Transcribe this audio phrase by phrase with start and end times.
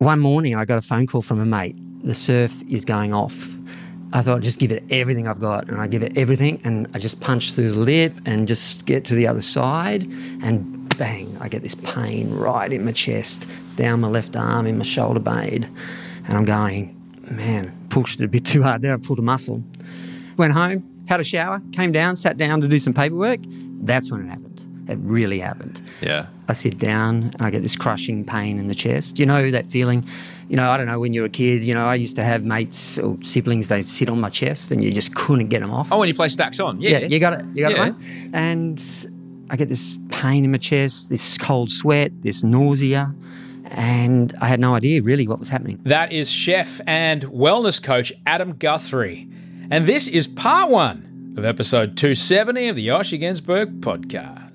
[0.00, 1.74] One morning, I got a phone call from a mate.
[2.04, 3.56] The surf is going off.
[4.12, 5.68] I thought, just give it everything I've got.
[5.68, 9.06] And I give it everything, and I just punch through the lip and just get
[9.06, 10.02] to the other side.
[10.42, 14.76] And bang, I get this pain right in my chest, down my left arm, in
[14.76, 15.66] my shoulder blade.
[16.26, 16.94] And I'm going,
[17.30, 18.92] man, pushed it a bit too hard there.
[18.92, 19.62] I pulled a muscle.
[20.36, 23.40] Went home, had a shower, came down, sat down to do some paperwork.
[23.80, 24.45] That's when it happened.
[24.88, 25.82] It really happened.
[26.00, 26.26] Yeah.
[26.48, 29.18] I sit down and I get this crushing pain in the chest.
[29.18, 30.04] You know that feeling?
[30.48, 32.44] You know, I don't know, when you're a kid, you know, I used to have
[32.44, 35.88] mates or siblings, they'd sit on my chest and you just couldn't get them off.
[35.90, 36.80] Oh, when you play stacks on.
[36.80, 36.98] Yeah.
[37.00, 37.44] you got it.
[37.52, 37.86] You got Yeah.
[37.86, 38.30] it, mate?
[38.32, 39.06] And
[39.50, 43.12] I get this pain in my chest, this cold sweat, this nausea.
[43.72, 45.80] And I had no idea really what was happening.
[45.82, 49.28] That is chef and wellness coach Adam Guthrie.
[49.68, 54.45] And this is part one of episode 270 of the Osher Günsberg podcast.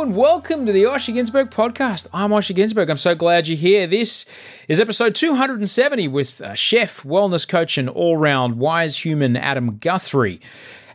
[0.00, 2.08] And welcome to the Osher Günsberg podcast.
[2.12, 2.90] I'm Osher Günsberg.
[2.90, 3.86] I'm so glad you're here.
[3.86, 4.26] This
[4.66, 10.40] is episode 270 with uh, chef, wellness coach, and all round wise human Adam Guthrie.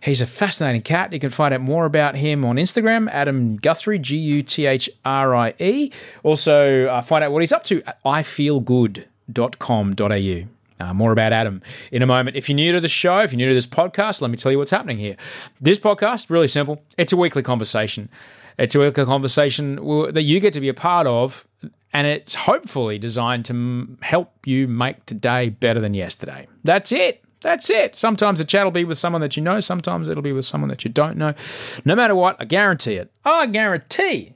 [0.03, 1.13] He's a fascinating cat.
[1.13, 4.89] You can find out more about him on Instagram, Adam Guthrie, G U T H
[5.05, 5.91] R I E.
[6.21, 10.85] Also, uh, find out what he's up to at ifeelgood.com.au.
[10.85, 11.61] Uh, more about Adam
[11.91, 12.37] in a moment.
[12.37, 14.51] If you're new to the show, if you're new to this podcast, let me tell
[14.51, 15.15] you what's happening here.
[15.59, 16.83] This podcast, really simple.
[16.97, 18.09] It's a weekly conversation.
[18.59, 19.77] It's a conversation
[20.11, 21.47] that you get to be a part of,
[21.93, 26.45] and it's hopefully designed to help you make today better than yesterday.
[26.65, 27.23] That's it.
[27.39, 27.95] That's it.
[27.95, 30.69] Sometimes the chat will be with someone that you know, sometimes it'll be with someone
[30.71, 31.33] that you don't know.
[31.85, 33.09] No matter what, I guarantee it.
[33.23, 34.33] I guarantee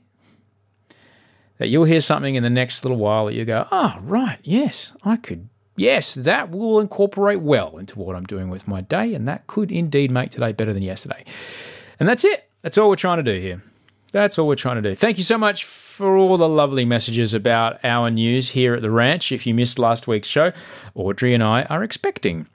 [1.58, 4.92] that you'll hear something in the next little while that you go, oh, right, yes,
[5.04, 9.28] I could, yes, that will incorporate well into what I'm doing with my day, and
[9.28, 11.26] that could indeed make today better than yesterday.
[12.00, 12.48] And that's it.
[12.62, 13.62] That's all we're trying to do here.
[14.14, 14.94] That's all we're trying to do.
[14.94, 18.90] Thank you so much for all the lovely messages about our news here at the
[18.92, 19.32] ranch.
[19.32, 20.52] If you missed last week's show,
[20.94, 22.46] Audrey and I are expecting.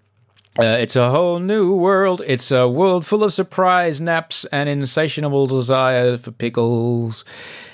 [0.58, 2.22] Uh, it's a whole new world.
[2.26, 7.26] It's a world full of surprise naps and insatiable desire for pickles.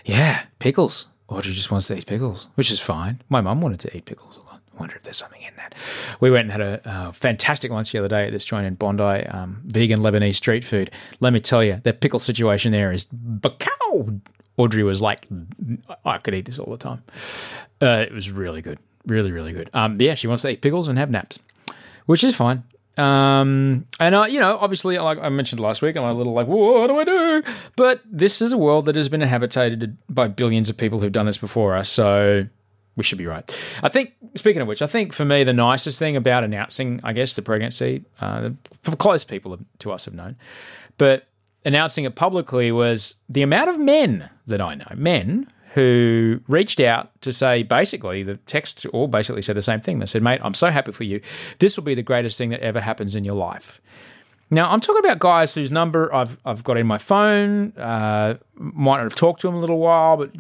[0.04, 1.06] Yeah, pickles.
[1.28, 3.22] Audrey just wants to eat pickles, which is fine.
[3.30, 4.40] My mum wanted to eat pickles.
[4.80, 5.74] Wonder if there's something in that.
[6.20, 8.76] We went and had a uh, fantastic lunch the other day at this joint in
[8.76, 10.92] Bondi, um, vegan Lebanese street food.
[11.20, 14.20] Let me tell you, the pickle situation there is bacow.
[14.58, 15.28] Audrey was like,
[16.06, 17.04] I could eat this all the time.
[17.82, 19.70] Uh, it was really good, really, really good.
[19.74, 21.40] Um, yeah, she wants to eat pickles and have naps,
[22.06, 22.64] which is fine.
[22.98, 26.88] Um, and you know, obviously, like I mentioned last week, I'm a little like, what
[26.88, 27.44] do I do?
[27.76, 31.26] But this is a world that has been inhabited by billions of people who've done
[31.26, 32.48] this before us, so
[32.96, 33.46] we should be right.
[33.84, 34.14] I think.
[34.36, 37.42] Speaking of which, I think for me the nicest thing about announcing, I guess, the
[37.42, 38.50] pregnancy, uh,
[38.82, 40.36] for close people to us have known,
[40.98, 41.28] but
[41.64, 47.10] announcing it publicly was the amount of men that I know, men who reached out
[47.22, 50.00] to say basically the texts all basically said the same thing.
[50.00, 51.20] They said, "Mate, I'm so happy for you.
[51.60, 53.82] This will be the greatest thing that ever happens in your life."
[54.52, 58.98] Now, I'm talking about guys whose number I've, I've got in my phone, uh, might
[58.98, 60.32] not have talked to them a little while, but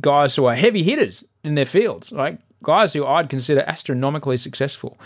[0.00, 4.96] guys who are heavy hitters in their fields, like guys who I'd consider astronomically successful.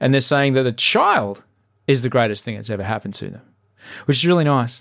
[0.00, 1.42] And they're saying that a child
[1.86, 3.42] is the greatest thing that's ever happened to them,
[4.06, 4.80] which is really nice.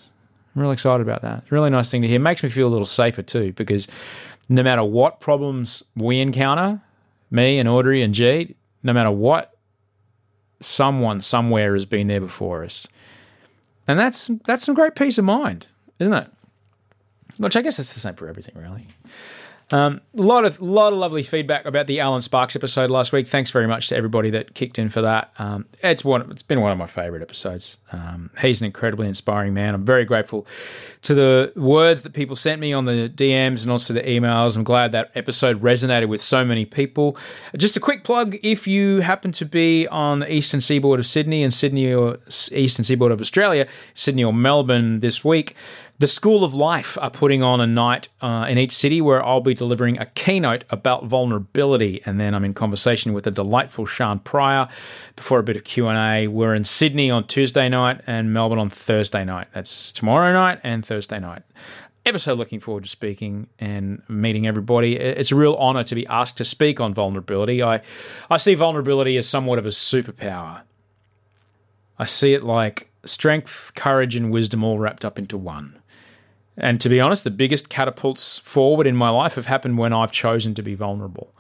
[0.56, 1.44] I'm really excited about that.
[1.44, 2.20] It's a really nice thing to hear.
[2.20, 3.88] Makes me feel a little safer too, because
[4.50, 6.82] no matter what problems we encounter,
[7.30, 9.56] me and Audrey and G, no matter what,
[10.60, 12.88] someone somewhere has been there before us.
[13.88, 15.68] And that's that's some great peace of mind,
[16.00, 16.28] isn't it?
[17.38, 18.88] Which I guess it's the same for everything, really.
[19.74, 23.28] Um, a lot of lot of lovely feedback about the Alan Sparks episode last week.
[23.28, 25.34] Thanks very much to everybody that kicked in for that.
[25.40, 26.30] Um, it's one.
[26.30, 27.80] It's been one of my favourite episodes.
[27.92, 29.74] Um, he's an incredibly inspiring man.
[29.74, 30.46] I'm very grateful
[31.02, 34.56] to the words that people sent me on the DMs and also the emails.
[34.56, 37.18] I'm glad that episode resonated with so many people.
[37.58, 41.42] Just a quick plug: if you happen to be on the eastern seaboard of Sydney
[41.42, 42.20] and Sydney or
[42.52, 43.66] eastern seaboard of Australia,
[43.96, 45.56] Sydney or Melbourne this week.
[46.00, 49.42] The School of Life are putting on a night uh, in each city where I'll
[49.42, 54.18] be delivering a keynote about vulnerability, and then I'm in conversation with the delightful Sean
[54.20, 54.68] Pryor
[55.16, 56.28] before a bit of Q and A.
[56.28, 59.48] We're in Sydney on Tuesday night and Melbourne on Thursday night.
[59.54, 61.44] That's tomorrow night and Thursday night.
[62.06, 64.98] ever so looking forward to speaking and meeting everybody.
[64.98, 67.64] It's a real honor to be asked to speak on vulnerability.
[67.64, 67.82] I,
[68.30, 70.62] I see vulnerability as somewhat of a superpower.
[71.98, 75.80] I see it like strength, courage, and wisdom all wrapped up into one.
[76.58, 80.12] And to be honest, the biggest catapults forward in my life have happened when I've
[80.12, 81.34] chosen to be vulnerable.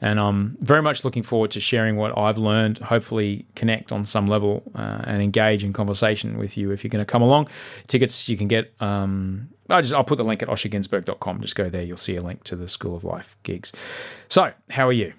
[0.00, 4.26] And I'm very much looking forward to sharing what I've learned, hopefully, connect on some
[4.26, 7.48] level uh, and engage in conversation with you if you're going to come along.
[7.86, 8.74] Tickets you can get.
[8.80, 11.40] Um, I just, I'll put the link at oshergunsberg.com.
[11.40, 11.84] Just go there.
[11.84, 13.72] You'll see a link to the School of Life gigs.
[14.28, 15.12] So, how are you?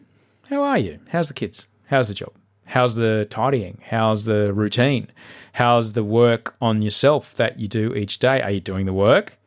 [0.50, 1.00] How are you?
[1.08, 1.66] How's the kids?
[1.86, 2.34] How's the job?
[2.74, 3.84] How's the tidying?
[3.86, 5.12] How's the routine?
[5.54, 8.42] How's the work on yourself that you do each day?
[8.42, 9.38] Are you doing the work?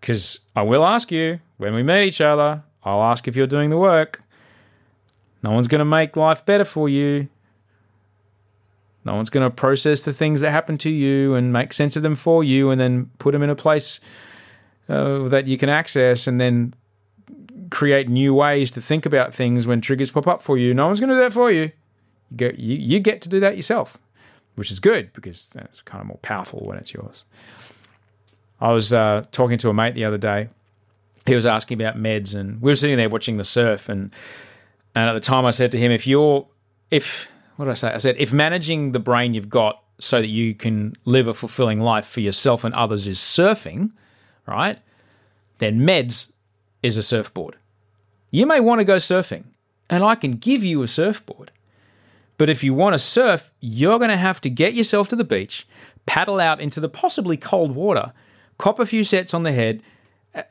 [0.00, 3.70] Because I will ask you when we meet each other, I'll ask if you're doing
[3.70, 4.24] the work.
[5.40, 7.28] No one's going to make life better for you.
[9.04, 12.02] No one's going to process the things that happen to you and make sense of
[12.02, 14.00] them for you and then put them in a place
[14.88, 16.74] uh, that you can access and then
[17.70, 20.74] create new ways to think about things when triggers pop up for you.
[20.74, 21.70] No one's going to do that for you.
[22.34, 23.98] You get, you, get to do that yourself
[24.54, 27.24] which is good because it's kind of more powerful when it's yours.
[28.60, 30.48] I was uh, talking to a mate the other day.
[31.26, 33.88] He was asking about meds, and we were sitting there watching the surf.
[33.88, 34.12] and
[34.94, 36.46] And at the time, I said to him, "If you're,
[36.90, 37.92] if what did I say?
[37.92, 41.80] I said, if managing the brain you've got so that you can live a fulfilling
[41.80, 43.92] life for yourself and others is surfing,
[44.46, 44.78] right?
[45.58, 46.28] Then meds
[46.82, 47.56] is a surfboard.
[48.30, 49.44] You may want to go surfing,
[49.88, 51.50] and I can give you a surfboard.
[52.36, 55.24] But if you want to surf, you're going to have to get yourself to the
[55.24, 55.66] beach,
[56.06, 58.12] paddle out into the possibly cold water,
[58.58, 59.82] cop a few sets on the head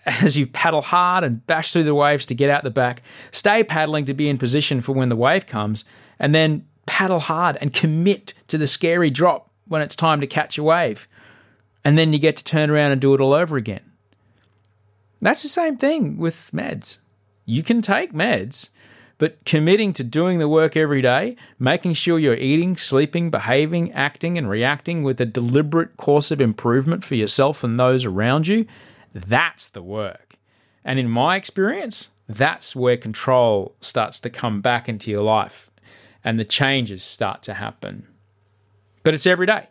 [0.06, 3.02] as you paddle hard and bash through the waves to get out the back,
[3.32, 5.84] stay paddling to be in position for when the wave comes,
[6.20, 10.58] and then paddle hard and commit to the scary drop when it's time to catch
[10.58, 11.08] a wave.
[11.84, 13.82] And then you get to turn around and do it all over again.
[15.22, 17.00] That's the same thing with meds.
[17.46, 18.70] You can take meds
[19.18, 24.38] but committing to doing the work every day, making sure you're eating, sleeping, behaving, acting,
[24.38, 28.66] and reacting with a deliberate course of improvement for yourself and those around you,
[29.14, 30.38] that's the work.
[30.84, 35.70] And in my experience, that's where control starts to come back into your life
[36.24, 38.08] and the changes start to happen.
[39.04, 39.68] But it's every day.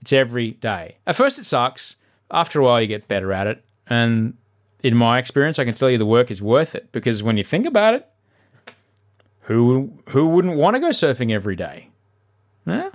[0.00, 0.96] It's every day.
[1.06, 1.96] At first, it sucks.
[2.30, 3.64] After a while, you get better at it.
[3.86, 4.36] And
[4.82, 7.44] in my experience, I can tell you the work is worth it because when you
[7.44, 8.08] think about it,
[9.42, 11.88] who who wouldn't want to go surfing every day?
[12.66, 12.90] Yeah.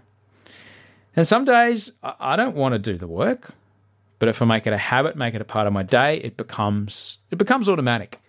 [1.16, 3.54] And some days I don't want to do the work,
[4.20, 6.38] but if I make it a habit, make it a part of my day, it
[6.38, 8.22] becomes it becomes automatic.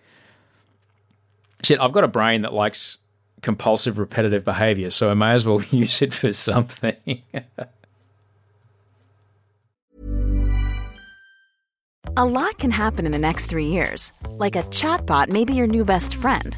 [1.63, 2.97] Shit, I've got a brain that likes
[3.41, 7.21] compulsive repetitive behavior, so I may as well use it for something.
[12.17, 14.11] a lot can happen in the next 3 years.
[14.29, 16.57] Like a chatbot may be your new best friend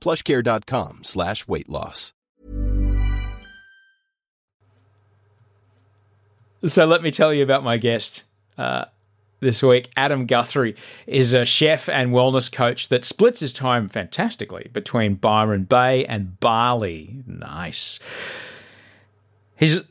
[0.00, 2.12] plushcare.com slash weight loss.
[6.66, 8.24] So let me tell you about my guest
[8.56, 8.86] uh,
[9.38, 9.90] this week.
[9.96, 10.74] Adam Guthrie
[11.06, 16.40] is a chef and wellness coach that splits his time fantastically between Byron Bay and
[16.40, 17.22] Bali.
[17.26, 18.00] Nice.
[19.54, 19.84] His,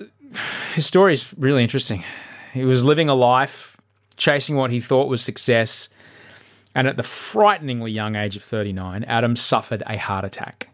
[0.73, 2.03] his story is really interesting.
[2.53, 3.77] He was living a life,
[4.17, 5.87] chasing what he thought was success,
[6.77, 10.69] and at the frighteningly young age of 39, Adam suffered a heart attack.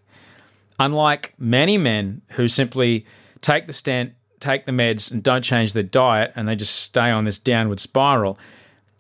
[0.78, 3.06] Unlike many men who simply
[3.40, 7.10] take the stent, take the meds, and don't change their diet, and they just stay
[7.10, 8.38] on this downward spiral,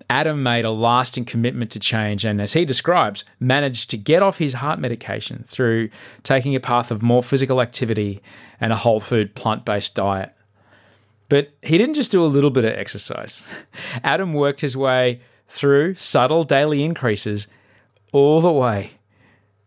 [0.10, 4.38] Adam made a lasting commitment to change and, as he describes, managed to get off
[4.38, 5.89] his heart medication through
[6.24, 8.22] taking a path of more physical activity
[8.62, 10.31] and a whole food, plant based diet.
[11.27, 13.45] But he didn't just do a little bit of exercise.
[14.05, 15.19] Adam worked his way
[15.53, 17.48] through subtle daily increases
[18.12, 18.93] all the way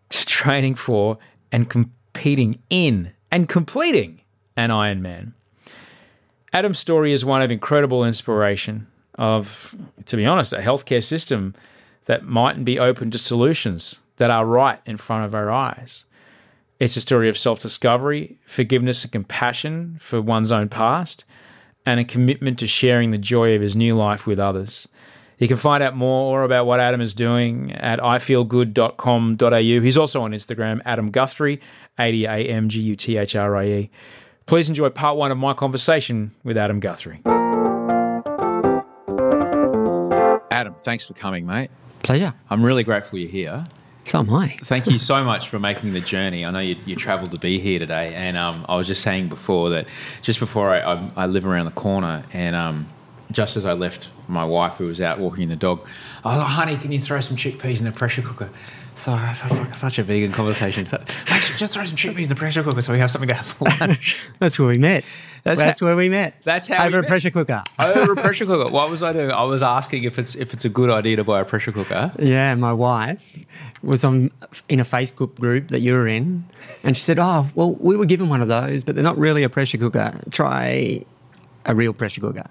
[0.08, 1.16] to training for
[1.52, 4.20] and competing in and completing
[4.56, 5.32] an Ironman.
[6.52, 9.76] Adam's story is one of incredible inspiration of,
[10.06, 11.54] to be honest, a healthcare system
[12.06, 16.04] that mightn't be open to solutions that are right in front of our eyes.
[16.80, 21.24] It's a story of self discovery, forgiveness, and compassion for one's own past,
[21.86, 24.88] and a commitment to sharing the joy of his new life with others.
[25.38, 29.80] You can find out more about what Adam is doing at ifeelgood.com.au.
[29.82, 31.60] He's also on Instagram, Adam Guthrie,
[31.98, 33.90] A D A M G U T H R I E.
[34.46, 37.20] Please enjoy part one of my conversation with Adam Guthrie.
[40.50, 41.70] Adam, thanks for coming, mate.
[42.02, 42.32] Pleasure.
[42.48, 43.64] I'm really grateful you're here.
[44.06, 44.56] So am I.
[44.62, 46.46] Thank you so much for making the journey.
[46.46, 49.28] I know you, you travelled to be here today, and um, I was just saying
[49.28, 49.86] before that
[50.22, 52.86] just before I, I, I live around the corner, and um,
[53.30, 55.86] just as I left my wife, who was out walking the dog,
[56.24, 58.50] I was like, honey, can you throw some chickpeas in the pressure cooker?
[58.94, 60.86] So that's like such a vegan conversation.
[60.86, 63.34] So, like, just throw some chickpeas in the pressure cooker so we have something to
[63.34, 64.26] have for lunch.
[64.38, 65.04] That's where we met.
[65.44, 66.34] That's That's, how- where we met.
[66.44, 67.08] That's how we over a met.
[67.08, 67.62] pressure cooker.
[67.78, 68.70] Over a pressure cooker.
[68.70, 69.30] What was I doing?
[69.30, 72.10] I was asking if it's if it's a good idea to buy a pressure cooker.
[72.18, 73.38] Yeah, my wife
[73.82, 74.30] was on
[74.70, 76.44] in a Facebook group that you were in,
[76.82, 79.42] and she said, "Oh, well, we were given one of those, but they're not really
[79.42, 80.18] a pressure cooker.
[80.30, 81.04] Try
[81.66, 82.48] a real pressure cooker."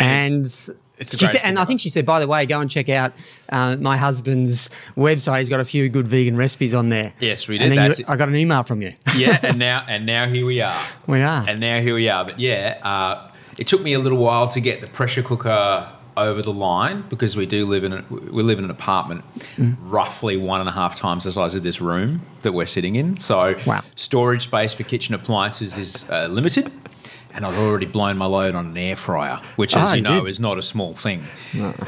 [0.00, 3.12] And she said, and I think she said, by the way, go and check out
[3.50, 5.38] uh, my husband's website.
[5.38, 7.12] He's got a few good vegan recipes on there.
[7.20, 7.70] Yes, we did.
[7.72, 8.04] And then you-.
[8.08, 8.92] I got an email from you.
[9.16, 10.78] yeah, and now and now here we are.
[11.06, 11.44] We are.
[11.48, 12.24] And now here we are.
[12.24, 16.42] But yeah, uh, it took me a little while to get the pressure cooker over
[16.42, 19.24] the line because we do live in a, we live in an apartment
[19.56, 19.76] Mm.
[19.82, 23.16] roughly one and a half times the size of this room that we're sitting in.
[23.18, 23.80] So Wow.
[23.94, 26.70] storage space for kitchen appliances is uh, limited.
[27.34, 30.02] And I've already blown my load on an air fryer, which, as Ah, you you
[30.02, 30.30] know, did.
[30.30, 31.24] is not a small thing.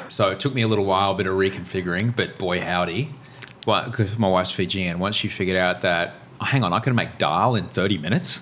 [0.08, 3.08] So it took me a little while, a bit of reconfiguring, but boy howdy.
[3.64, 7.18] Because my wife's Fijian, once she figured out that, oh, hang on, I can make
[7.18, 8.40] dal in 30 minutes.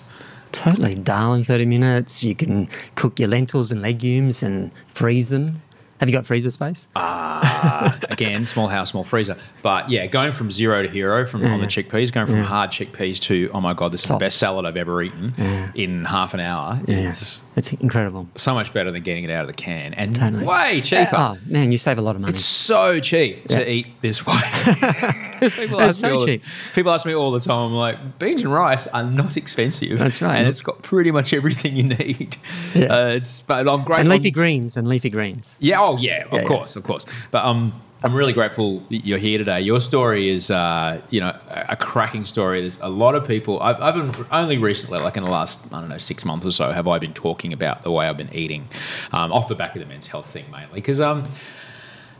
[0.52, 2.24] Totally, dal in 30 minutes.
[2.24, 5.62] You can cook your lentils and legumes and freeze them.
[6.00, 6.88] Have you got freezer space?
[6.96, 9.36] Ah, again, small house, small freezer.
[9.60, 13.20] But yeah, going from zero to hero from on the chickpeas, going from hard chickpeas
[13.24, 15.34] to, oh my God, this is the best salad I've ever eaten
[15.74, 18.26] in half an hour yeah, is it's incredible.
[18.34, 20.46] so much better than getting it out of the can and Totally.
[20.46, 21.10] way cheaper.
[21.12, 22.32] Oh man, you save a lot of money.
[22.32, 24.40] It's so cheap to eat this way.
[25.56, 26.40] people, ask all the,
[26.74, 29.98] people ask me all the time, I'm like, beans and rice are not expensive.
[29.98, 30.36] That's right.
[30.38, 32.36] And it's got pretty much everything you need.
[32.74, 32.86] Yeah.
[32.94, 34.00] Uh, it's, but I'm great.
[34.00, 35.56] and leafy I'm- greens and leafy greens.
[35.60, 36.44] Yeah, oh yeah, of Yeah, yeah.
[36.46, 37.04] course, of course.
[37.30, 39.60] But um, I'm really grateful that you're here today.
[39.60, 42.62] Your story is, uh, you know, a a cracking story.
[42.62, 43.60] There's a lot of people.
[43.60, 46.50] I've, I've been only recently, like in the last, I don't know, six months or
[46.50, 48.68] so, have I been talking about the way I've been eating,
[49.12, 51.24] um, off the back of the men's health thing mainly, because um,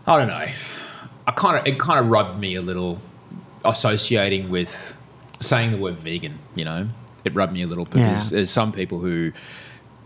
[0.07, 0.47] I don't know,
[1.31, 2.99] I kind of it kind of rubbed me a little
[3.65, 4.97] associating with
[5.41, 6.39] saying the word vegan.
[6.55, 6.89] You know,
[7.25, 8.37] it rubbed me a little because Yeah.
[8.37, 9.33] there's some people who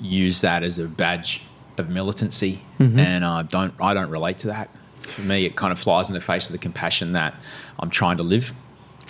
[0.00, 1.42] use that as a badge
[1.78, 2.98] of militancy, Mm-hmm.
[2.98, 4.68] and I don't I don't relate to that.
[5.02, 7.34] For me, it kind of flies in the face of the compassion that
[7.78, 8.52] I'm trying to live.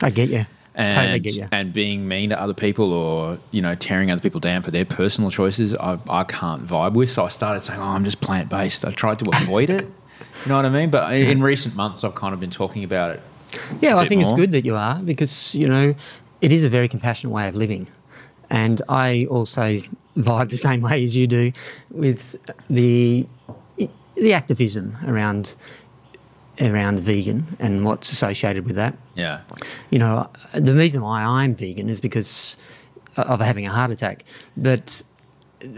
[0.03, 0.45] I get you.
[0.77, 1.49] And, totally get you.
[1.53, 4.85] and being mean to other people or you know tearing other people down for their
[4.85, 8.49] personal choices I, I can't vibe with so I started saying oh I'm just plant
[8.49, 9.87] based I tried to avoid it
[10.45, 10.91] you know what I mean?
[10.91, 13.23] But in, in recent months I've kind of been talking about it
[13.81, 15.95] Yeah, I think it's good that you are because you know
[16.41, 17.87] it is a very compassionate way of living,
[18.51, 19.81] and I also
[20.17, 21.53] vibe the same way as you do
[21.91, 22.37] with
[22.69, 23.27] the
[24.17, 25.57] the activism around
[26.61, 28.97] around vegan and what's associated with that.
[29.17, 29.41] yeah.
[29.91, 32.57] You know, the reason why I'm vegan is because
[33.17, 34.25] of having a heart attack,
[34.57, 35.03] but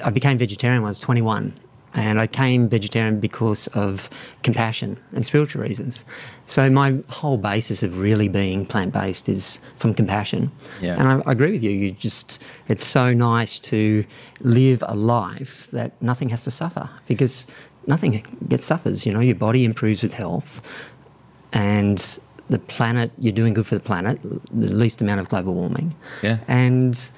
[0.05, 1.55] I became vegetarian when I was 21.
[1.97, 4.09] And I came vegetarian because of
[4.43, 6.05] compassion and spiritual reasons.
[6.45, 10.53] So my whole basis of really being plant-based is from compassion.
[10.83, 10.97] Yeah.
[10.99, 11.71] And I, I agree with you.
[11.71, 14.05] You just it's so nice to
[14.41, 17.47] live a life that nothing has to suffer because
[17.87, 19.07] nothing gets suffers.
[19.07, 20.61] You know, your body improves with health,
[21.53, 25.95] and the planet you're doing good for the planet, the least amount of global warming.
[26.23, 26.39] Yeah.
[26.47, 27.11] And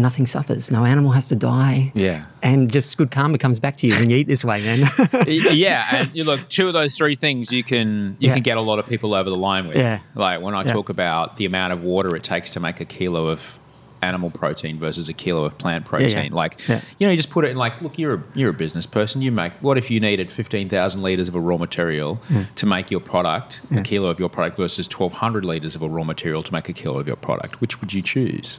[0.00, 0.70] nothing suffers.
[0.70, 1.92] No animal has to die.
[1.94, 2.24] Yeah.
[2.42, 4.90] And just good karma comes back to you when you eat this way, man.
[5.26, 8.34] yeah, and you look, two of those three things you can you Yeah.
[8.34, 9.76] can get a lot of people over the line with.
[9.76, 10.00] Yeah.
[10.14, 10.72] Like when I Yeah.
[10.72, 13.56] talk about the amount of water it takes to make a kilo of
[14.02, 16.32] animal protein versus a kilo of plant protein.
[16.32, 16.80] Like Yeah.
[16.98, 19.20] you know, you just put it in like, look, you're a you're a business person.
[19.20, 22.18] You make what if you needed fifteen thousand liters of a raw material
[22.56, 25.88] to make your product, a kilo of your product versus twelve hundred liters of a
[25.88, 27.60] raw material to make a kilo of your product?
[27.60, 28.58] Which would you choose?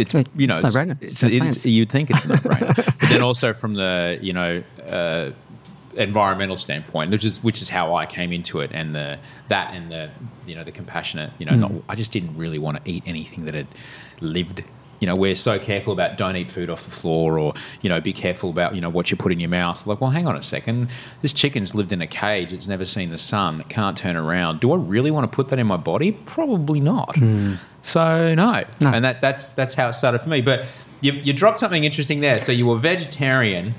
[0.00, 0.74] It's you know it's.
[1.00, 1.22] It's, It's
[1.56, 5.30] it's, you'd think it's a no-brainer, but then also from the you know uh,
[5.96, 9.90] environmental standpoint, which is which is how I came into it, and the that and
[9.90, 10.10] the
[10.46, 11.60] you know the compassionate, you know, Hmm.
[11.60, 13.66] not, I just didn't really want to eat anything that had
[14.20, 14.62] lived.
[15.00, 18.00] You know, we're so careful about don't eat food off the floor, or you know,
[18.00, 19.86] be careful about you know what you put in your mouth.
[19.86, 20.90] Like, well, hang on a second,
[21.22, 24.60] this chicken's lived in a cage; it's never seen the sun, it can't turn around.
[24.60, 26.12] Do I really want to put that in my body?
[26.12, 27.16] Probably not.
[27.16, 27.54] Hmm.
[27.82, 28.64] So no.
[28.80, 28.90] No.
[28.92, 30.40] and that that's that's how it started for me.
[30.42, 30.66] But
[31.00, 32.38] you, you dropped something interesting there.
[32.40, 33.74] So you were vegetarian,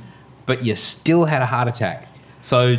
[0.46, 2.08] but you still had a heart attack.
[2.42, 2.78] So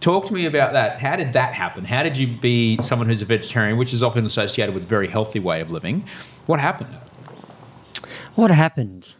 [0.00, 0.98] talk to me about that.
[0.98, 1.84] How did that happen?
[1.84, 5.06] How did you be someone who's a vegetarian, which is often associated with a very
[5.06, 6.04] healthy way of living?
[6.46, 6.96] What happened?
[8.38, 9.14] What happened?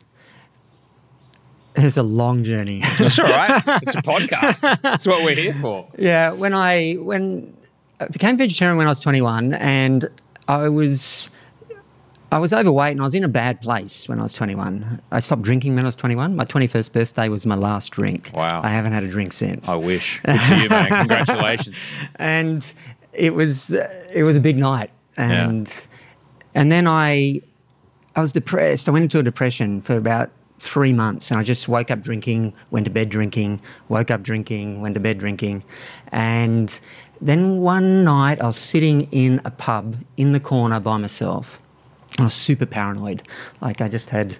[1.74, 2.84] It's a long journey.
[2.98, 3.60] That's all right.
[3.82, 4.80] It's a podcast.
[4.80, 5.88] That's what we're here for.
[5.98, 7.56] Yeah, when I when
[7.98, 10.08] I became vegetarian when I was 21, and
[10.46, 11.30] I was
[12.30, 15.02] I was overweight and I was in a bad place when I was 21.
[15.10, 16.36] I stopped drinking when I was 21.
[16.36, 18.30] My 21st birthday was my last drink.
[18.32, 18.60] Wow.
[18.62, 19.68] I haven't had a drink since.
[19.68, 20.20] I wish.
[20.24, 20.88] Good for you, man.
[21.08, 21.76] Congratulations.
[22.16, 22.74] and
[23.12, 25.86] it was it was a big night and
[26.54, 27.40] and then I
[28.18, 28.88] I was depressed.
[28.88, 32.52] I went into a depression for about three months, and I just woke up drinking,
[32.72, 35.62] went to bed drinking, woke up drinking, went to bed drinking,
[36.10, 36.80] and
[37.20, 41.62] then one night I was sitting in a pub in the corner by myself.
[42.18, 43.22] I was super paranoid.
[43.60, 44.36] Like I just had,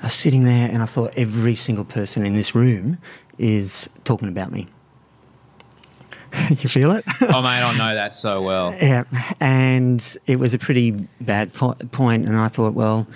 [0.00, 2.98] I was sitting there, and I thought every single person in this room
[3.38, 4.68] is talking about me.
[6.50, 7.04] you feel it?
[7.20, 8.74] Oh, mate, I know that so well.
[8.80, 9.04] Yeah,
[9.40, 13.06] and it was a pretty bad po- point, and I thought, well,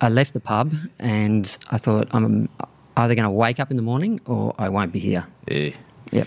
[0.00, 2.48] I left the pub, and I thought I'm
[2.96, 5.26] either going to wake up in the morning or I won't be here.
[5.48, 5.70] Yeah.
[6.10, 6.26] Yep.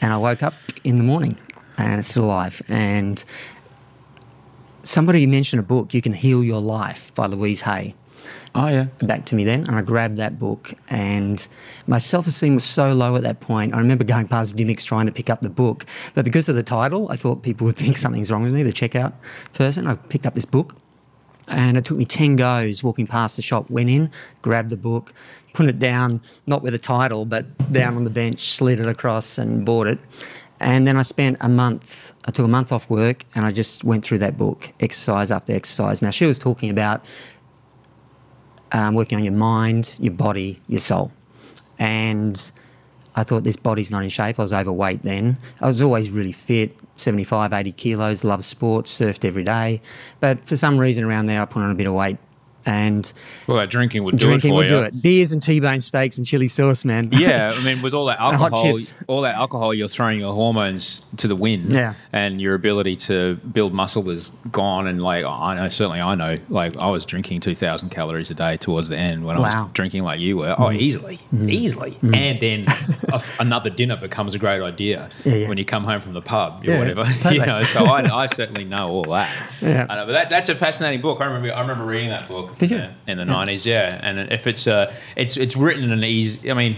[0.00, 1.36] And I woke up in the morning,
[1.76, 2.62] and it's still alive.
[2.68, 3.22] And
[4.82, 7.94] somebody mentioned a book, "You Can Heal Your Life" by Louise Hay
[8.52, 8.86] Oh, yeah.
[9.02, 10.74] back to me then, and I grabbed that book.
[10.88, 11.46] And
[11.86, 13.74] my self esteem was so low at that point.
[13.74, 16.62] I remember going past Dymocks trying to pick up the book, but because of the
[16.62, 19.12] title, I thought people would think something's wrong with me, the checkout
[19.52, 19.86] person.
[19.86, 20.74] I picked up this book,
[21.46, 24.10] and it took me 10 goes walking past the shop, went in,
[24.42, 25.12] grabbed the book,
[25.52, 29.38] put it down, not with the title, but down on the bench, slid it across,
[29.38, 29.98] and bought it.
[30.60, 33.82] And then I spent a month, I took a month off work and I just
[33.82, 36.02] went through that book, exercise after exercise.
[36.02, 37.06] Now, she was talking about
[38.72, 41.12] um, working on your mind, your body, your soul.
[41.78, 42.50] And
[43.16, 44.38] I thought this body's not in shape.
[44.38, 45.36] I was overweight then.
[45.60, 49.80] I was always really fit, 75, 80 kilos, loved sports, surfed every day.
[50.20, 52.18] But for some reason around there, I put on a bit of weight.
[52.66, 53.12] And
[53.46, 54.68] Well, that drinking would do drinking it will you.
[54.68, 55.02] do it.
[55.02, 57.08] Beers and T-bone steaks and chili sauce, man.
[57.12, 61.28] yeah, I mean, with all that alcohol, all that alcohol, you're throwing your hormones to
[61.28, 61.72] the wind.
[61.72, 61.94] Yeah.
[62.12, 64.86] and your ability to build muscle is gone.
[64.86, 68.34] And like, I know, certainly, I know, like, I was drinking two thousand calories a
[68.34, 70.54] day towards the end when I was drinking like you were.
[70.58, 70.78] Oh, mm.
[70.78, 71.50] easily, mm.
[71.50, 71.92] easily.
[72.02, 72.16] Mm.
[72.16, 72.64] And then
[73.12, 75.48] a f another dinner becomes a great idea Yeah, yeah.
[75.48, 77.04] when you come home from the pub or Yeah, whatever.
[77.22, 77.36] totally.
[77.36, 79.28] you know, so I, I certainly know all that.
[79.60, 79.84] Yeah.
[79.84, 81.20] Know, but that, that's a fascinating book.
[81.20, 82.49] I remember, I remember reading that book.
[82.58, 82.78] Did you?
[82.78, 83.64] uh, in the nineties?
[83.66, 86.50] Yeah, and if it's uh, it's it's written in an easy.
[86.50, 86.76] I mean,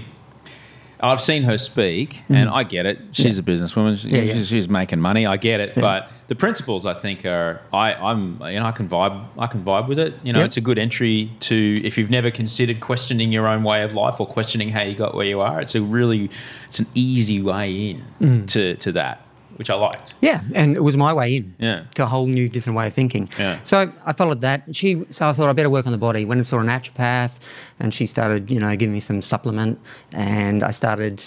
[1.01, 3.01] I've seen her speak, and I get it.
[3.11, 3.99] She's a businesswoman.
[4.01, 4.09] She.
[4.11, 4.35] Yeah, yeah.
[4.35, 5.27] She's, she's making money.
[5.27, 8.89] I get it, but the principles I think are I I'm you know I can
[8.89, 10.15] vibe I can vibe with it.
[10.23, 13.83] You know, it's a good entry to if you've never considered questioning your own way
[13.83, 15.61] of life or questioning how you got where you are.
[15.61, 16.31] It's a really
[16.69, 18.47] it's an easy way in Mm.
[18.53, 20.15] to to that, which I liked.
[20.21, 21.55] Yeah, and it was my way in.
[21.59, 21.85] Yeah.
[21.95, 23.29] To a whole new different way of thinking.
[23.39, 23.59] Yeah.
[23.65, 24.75] So I followed that.
[24.75, 26.25] She so I thought I better work on the body.
[26.25, 27.41] Went and saw a naturopath
[27.79, 29.79] and she started, you know, giving me some supplement
[30.13, 31.23] and I started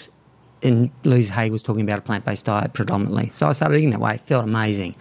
[0.63, 3.29] and Louise Hay was talking about a plant based diet predominantly.
[3.29, 4.17] So I started eating that way.
[4.25, 4.95] Felt amazing.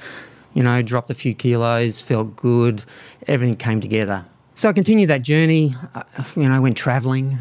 [0.52, 2.84] You know, dropped a few kilos, felt good,
[3.26, 4.24] everything came together.
[4.56, 6.04] So I continued that journey, uh,
[6.36, 7.36] you know, I went travelling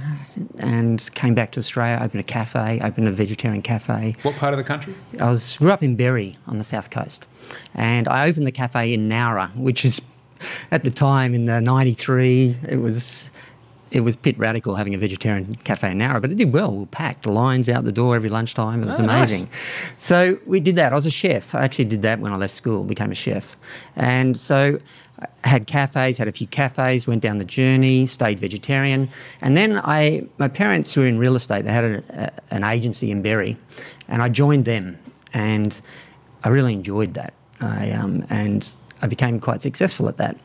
[0.58, 4.16] and came back to Australia, opened a cafe, opened a vegetarian cafe.
[4.24, 4.96] What part of the country?
[5.20, 7.28] I was grew up in Berry on the south coast,
[7.76, 10.02] and I opened the cafe in Nowra, which is
[10.72, 12.58] at the time in the '93.
[12.68, 13.30] It was
[13.94, 16.72] it was bit radical having a vegetarian cafe in Nowra, but it did well.
[16.72, 18.82] We were packed, lines out the door every lunchtime.
[18.82, 19.30] It was Oh, nice.
[19.32, 19.50] amazing.
[20.00, 20.92] So we did that.
[20.92, 21.54] I was a chef.
[21.54, 23.56] I actually did that when I left school, became a chef.
[23.96, 24.80] And so
[25.44, 29.10] I had cafes, had a few cafes, went down the journey, stayed vegetarian.
[29.42, 31.64] And then I, my parents were in real estate.
[31.64, 33.56] They had a, a, an agency in Berry,
[34.08, 34.98] and I joined them.
[35.36, 35.80] And
[36.44, 37.34] I really enjoyed that.
[37.62, 38.68] I, um, and
[39.04, 40.36] I became quite successful at that.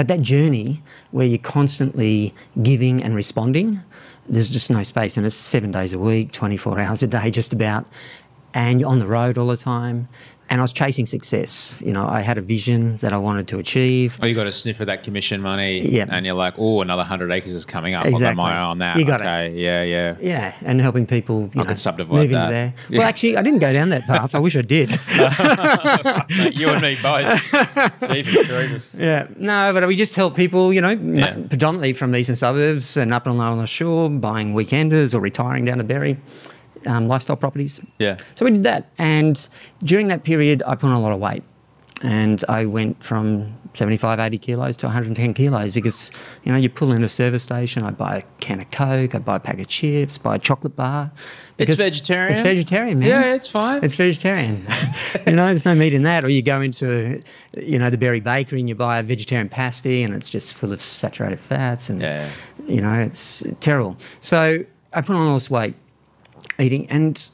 [0.00, 2.32] But that journey where you're constantly
[2.62, 3.82] giving and responding,
[4.26, 5.18] there's just no space.
[5.18, 7.84] And it's seven days a week, 24 hours a day, just about.
[8.54, 10.08] And you're on the road all the time.
[10.50, 11.78] And I was chasing success.
[11.80, 14.18] You know, I had a vision that I wanted to achieve.
[14.20, 16.06] Oh, you got a sniff of that commission money, Yeah.
[16.10, 18.00] and you're like, oh, another hundred acres is coming up.
[18.04, 18.42] I've got Exactly.
[18.42, 18.96] my eye on that.
[18.98, 19.24] You got it.
[19.28, 20.16] okay, yeah, yeah.
[20.20, 22.36] Yeah, and helping people you I know, could subdivide move that.
[22.42, 22.74] into there.
[22.88, 22.98] Yeah.
[22.98, 24.34] Well, actually, I didn't go down that path.
[24.34, 24.90] I wish I did.
[26.58, 28.80] you and me both.
[28.98, 31.34] Yeah, no, but we just help people, you know, Yeah.
[31.48, 35.64] predominantly from the eastern suburbs and up and along the shore, buying weekenders or retiring
[35.64, 36.18] down to Berry,
[36.86, 37.80] um, lifestyle properties.
[37.98, 38.16] Yeah.
[38.34, 39.48] So we did that, and
[39.82, 41.42] during that period, I put on a lot of weight,
[42.02, 46.10] and I went from 75, 80 kilos to 110 kilos because
[46.44, 49.18] you know you pull in a service station, I buy a can of Coke, I
[49.18, 51.10] buy a pack of chips, buy a chocolate bar.
[51.56, 52.32] because vegetarian?
[52.32, 53.08] It's vegetarian, man.
[53.08, 53.84] Yeah, it's fine.
[53.84, 54.66] It's vegetarian.
[55.26, 56.24] you know, there's no meat in that.
[56.24, 57.22] Or you go into,
[57.56, 60.72] you know, the Berry Bakery and you buy a vegetarian pasty and it's just full
[60.72, 62.28] of saturated fats and, Yeah.
[62.66, 63.96] you know, it's terrible.
[64.20, 64.64] So
[64.94, 65.74] I put on all this weight
[66.60, 67.30] eating and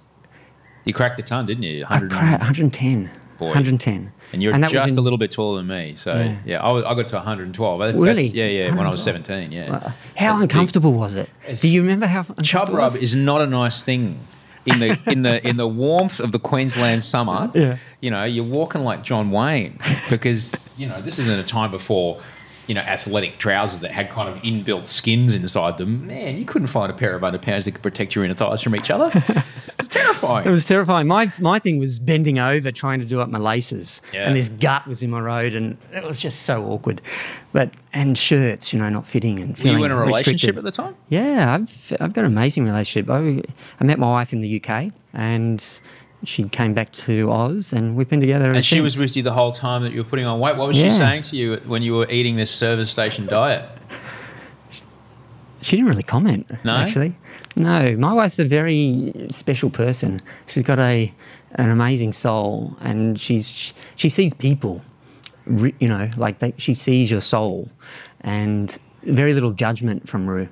[0.85, 1.85] You cracked the ton, didn't you?
[1.89, 3.11] I 100 cra 110.
[3.39, 3.47] Boy.
[3.49, 4.13] 110.
[4.33, 5.95] And you're was just in- a little bit taller than me.
[5.97, 6.63] So, yeah, Yeah.
[6.63, 7.79] I, was, I got to 112.
[7.81, 8.23] That's, Really?
[8.25, 9.67] That's, yeah, yeah, when I was 17, yeah.
[9.67, 10.43] How That's big.
[10.43, 11.29] uncomfortable was it?
[11.61, 14.19] Do you remember how Chub rub is not a nice thing.
[14.65, 17.77] In the in the in the warmth of the Queensland summer, Yeah.
[18.01, 19.79] you know, you're walking like John Wayne
[20.11, 22.21] because you know this isn't a time before
[22.67, 26.07] you know athletic trousers that had kind of inbuilt skins inside them.
[26.07, 28.75] Man, you couldn't find a pair of underpants that could protect your inner thighs from
[28.75, 29.11] each other.
[29.15, 29.45] it
[29.79, 30.47] was terrifying.
[30.47, 31.07] It was terrifying.
[31.07, 34.27] My my thing was bending over trying to do up my laces, Yeah.
[34.27, 37.01] and this gut was in my road, and it was just so awkward.
[37.53, 40.59] But and shirts, you know, not fitting and Were you in a relationship restricted.
[40.59, 40.95] at the time?
[41.09, 43.09] Yeah, I've I've got an amazing relationship.
[43.11, 43.43] I,
[43.81, 45.65] I met my wife in the UK, and
[46.27, 48.53] she came back to Oz, and we've been together.
[48.53, 50.57] And she was with you the whole time that you were putting on weight.
[50.57, 53.69] What was she saying to you when you were eating this service station diet?
[55.63, 56.51] She didn't really comment.
[56.65, 56.77] No?
[56.77, 57.15] actually,
[57.57, 57.97] no.
[57.97, 60.21] My wife's a very special person.
[60.47, 61.13] She's got a
[61.53, 64.83] an amazing soul, and she's she sees people.
[65.79, 67.69] You know, like they, she sees your soul,
[68.21, 70.49] and very little judgment from Rue.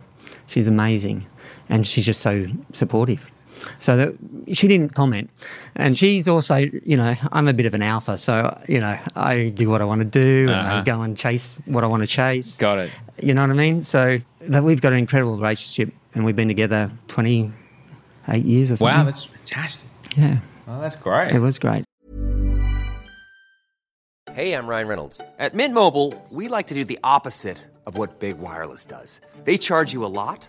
[0.47, 1.27] She's amazing,
[1.69, 3.31] and she's just so supportive.
[3.79, 4.15] So that
[4.53, 5.31] she didn't comment,
[5.77, 9.49] and she's also, you know, I'm a bit of an alpha, so you know, I
[9.55, 10.79] do what I want to do, and Uh-huh.
[10.79, 12.59] I go and chase what I want to chase.
[12.59, 12.91] Got it.
[13.23, 13.83] You know what I mean?
[13.83, 18.97] So that we've got an incredible relationship, and we've been together 28 years or something.
[18.97, 19.89] Wow, that's fantastic.
[20.17, 20.39] yeah,
[20.69, 21.33] Oh, that's great.
[21.33, 21.85] it was great.
[24.33, 25.21] Hey, I'm Ryan Reynolds.
[25.39, 29.21] At Mint Mobile, we like to do the opposite of what Big Wireless does.
[29.45, 30.49] They charge you a lot,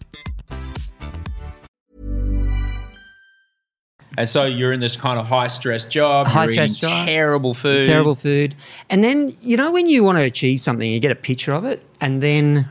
[4.17, 6.27] And so you're in this kind of high stress job.
[6.27, 7.07] High you're stress eating job.
[7.07, 7.85] terrible food.
[7.85, 8.55] Terrible food.
[8.89, 11.63] And then, you know, when you want to achieve something, you get a picture of
[11.63, 12.67] it, and then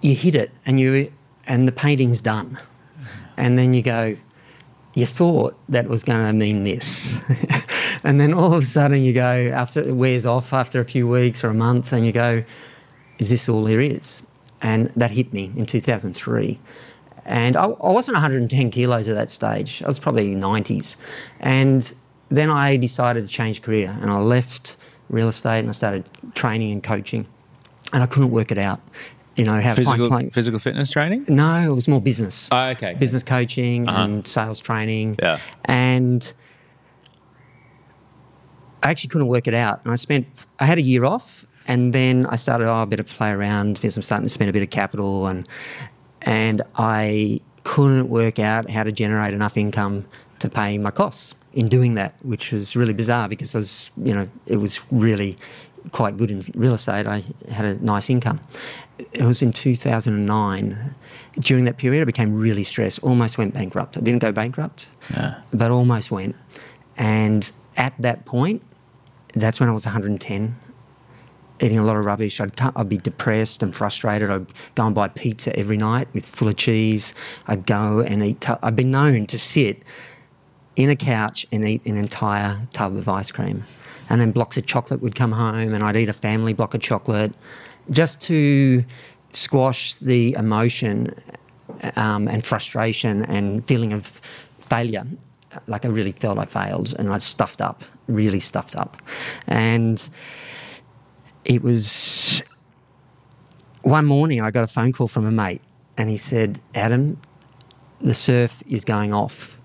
[0.00, 1.12] you hit it, and you
[1.46, 2.58] and the painting's done.
[3.36, 4.16] And then you go,
[4.94, 7.18] you thought that was going to mean this.
[8.04, 11.06] and then all of a sudden you go, after it wears off after a few
[11.06, 12.44] weeks or a month, and you go,
[13.18, 14.22] is this all there is?
[14.62, 16.58] And that hit me in 2003.
[17.26, 19.82] And I, I wasn't 110 kilos at that stage.
[19.82, 20.96] I was probably 90s.
[21.40, 21.92] And
[22.30, 24.76] then I decided to change career and I left
[25.08, 27.26] real estate and I started training and coaching.
[27.92, 28.80] And I couldn't work it out.
[29.36, 31.24] You know, how Physical, client- physical fitness training?
[31.28, 32.48] no, it was more business.
[32.52, 32.94] Oh, okay.
[32.94, 34.02] Business coaching Uh-huh.
[34.02, 35.16] and sales training.
[35.20, 35.38] Yeah.
[35.64, 36.32] And
[38.82, 39.80] I actually couldn't work it out.
[39.84, 40.26] And I spent,
[40.60, 43.96] I had a year off and then I started, oh, I better play around because
[43.96, 45.48] I'm starting to spend a bit of capital and,
[46.24, 50.04] and I couldn't work out how to generate enough income
[50.40, 54.14] to pay my costs in doing that, which was really bizarre because I was, you
[54.14, 55.38] know, it was really
[55.92, 57.06] quite good in real estate.
[57.06, 58.40] I had a nice income.
[59.12, 60.94] It was in 2009.
[61.38, 63.96] During that period, I became really stressed, almost went bankrupt.
[63.96, 65.34] I didn't go bankrupt, Yeah.
[65.52, 66.36] but almost went.
[66.96, 68.62] And at that point,
[69.34, 70.56] that's when I was 110,
[71.60, 72.40] eating a lot of rubbish.
[72.40, 74.30] I'd, I'd be depressed and frustrated.
[74.30, 77.14] I'd go and buy pizza every night with full of cheese.
[77.46, 78.40] I'd go and eat.
[78.40, 79.82] Tu- I've been known to sit
[80.76, 83.62] in a couch and eat an entire tub of ice cream.
[84.10, 86.80] And then blocks of chocolate would come home, and I'd eat a family block of
[86.80, 87.32] chocolate
[87.90, 88.84] just to
[89.32, 91.14] squash the emotion
[91.96, 94.20] um, and frustration and feeling of
[94.60, 95.06] failure.
[95.66, 98.96] Like I really felt I failed and I stuffed up, really stuffed up.
[99.46, 100.08] And
[101.44, 102.42] it was
[103.82, 105.60] one morning I got a phone call from a mate,
[105.96, 107.20] and he said, Adam,
[108.00, 109.56] the surf is going off.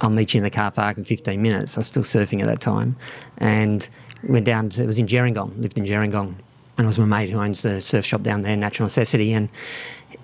[0.00, 1.76] I'll meet you in the car park in 15 minutes.
[1.76, 2.96] I was still surfing at that time.
[3.38, 3.88] And
[4.22, 6.34] went down to, it was in Gerringong, lived in Gerringong.
[6.76, 9.48] And it was my mate who owns the surf shop down there, Natural Necessity, and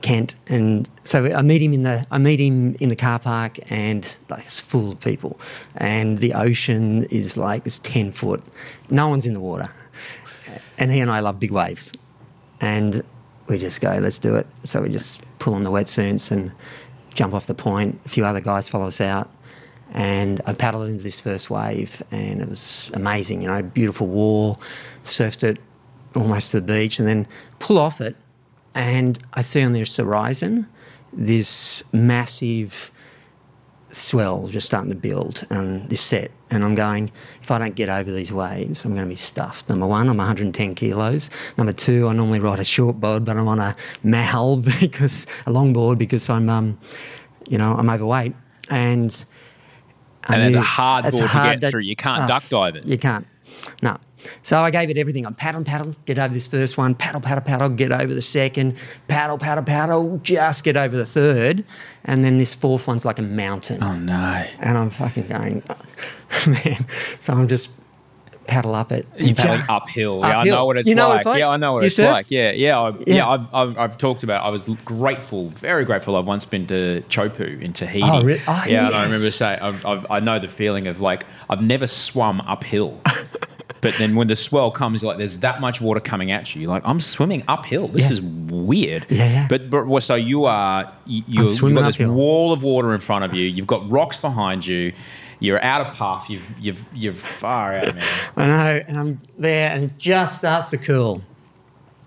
[0.03, 0.37] Kent.
[0.47, 4.17] And so I meet him in the, I meet him in the car park and
[4.29, 5.41] like, it's full of people.
[5.77, 8.43] And the ocean is like, it's 10 foot.
[8.91, 9.73] No one's in the water.
[10.79, 11.93] And he and I love big waves.
[12.61, 13.05] And
[13.47, 14.47] we just go, let's do it.
[14.65, 16.53] So we just pull on the wetsuits and
[17.15, 18.01] jump off the point.
[18.07, 19.31] A few other guys follow us out.
[19.93, 23.43] And I paddled into this first wave, and it was amazing.
[23.43, 24.61] You know, beautiful wall,
[25.05, 25.59] surfed it
[26.17, 27.29] almost to the beach, and then
[27.61, 28.17] pull off it.
[28.75, 30.67] And I see on this horizon
[31.13, 32.91] this massive
[33.95, 36.31] swell just starting to build and this set.
[36.51, 37.11] And I'm going,
[37.43, 39.69] if I don't get over these waves, I'm going to be stuffed.
[39.69, 41.31] Number one, I'm 110 kilos.
[41.57, 45.53] Number two, I normally ride a short board, but I'm on a mal because a
[45.53, 46.79] long board because I'm, um,
[47.49, 48.35] you know, I'm overweight.
[48.71, 49.25] And
[50.25, 51.83] I And there's a hard board to hard get through.
[51.83, 52.87] You can't oh, duck dive it.
[52.87, 53.27] You can't.
[53.83, 53.99] No.
[54.43, 55.27] So I gave it everything.
[55.27, 58.77] I'm paddle, paddle, get over this first one, paddle, paddle, paddle, get over the second,
[59.09, 61.65] paddle, paddle, paddle, just get over the third.
[62.05, 63.83] And then this fourth one's like a mountain.
[63.83, 64.45] Oh no!
[64.61, 65.63] And I'm fucking going,
[66.47, 66.87] man.
[67.19, 67.71] So I'm just
[68.47, 69.07] paddle up it.
[69.17, 70.21] You're paddling just- uphill.
[70.21, 71.21] Yeah, I know what it's You know what like.
[71.21, 71.39] it's like?
[71.41, 72.11] Yeah, I know what You it's surf?
[72.11, 72.27] like.
[72.31, 72.97] Yeah, yeah, I, yeah.
[73.07, 73.29] Yeah.
[73.31, 74.45] I've, I've, I've talked about.
[74.45, 76.15] I was grateful, very grateful.
[76.17, 78.07] I've once been to Teahupo'o in Tahiti.
[78.07, 78.43] Oh, really?
[78.47, 79.05] Oh, yeah, and I yes.
[79.05, 83.01] remember saying, I've, I've, I know the feeling of like I've never swum uphill.
[83.81, 86.63] But then when the swell comes, like there's that much water coming at you.
[86.63, 87.89] You're like, I'm swimming uphill.
[87.89, 88.13] This Yeah.
[88.13, 89.07] is weird.
[89.11, 89.47] Yeah, yeah.
[89.49, 92.15] But but so you are you, swimming got this uphill.
[92.15, 93.47] wall of water in front of you.
[93.47, 94.93] You've got rocks behind you.
[95.41, 96.31] You're out of path.
[96.31, 98.03] You've you've you're far out, man.
[98.37, 101.23] I know, and I'm there, and it just starts to cool.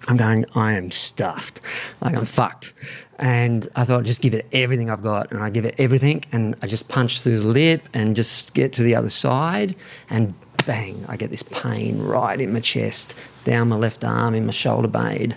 [0.07, 1.59] I'm going, I am stuffed.
[1.99, 2.73] Like, I'm fucked.
[3.19, 5.31] And I thought, just give it everything I've got.
[5.31, 8.71] And I give it everything, and I just punch through the lip and just get
[8.73, 9.75] to the other side,
[10.09, 10.33] and
[10.67, 14.51] bang, I get this pain right in my chest, down my left arm, in my
[14.51, 15.35] shoulder blade.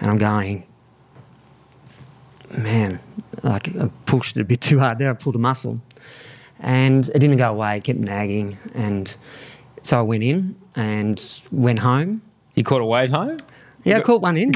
[0.00, 0.66] And I'm going,
[2.56, 2.98] man,
[3.42, 5.10] like I pushed it a bit too hard there.
[5.10, 5.80] I pulled a muscle.
[6.58, 8.56] And it didn't go away, it kept nagging.
[8.74, 9.14] And
[9.82, 12.22] so I went in and went home.
[12.54, 13.36] You caught a wave home?
[13.84, 14.52] Yeah, I caught one in.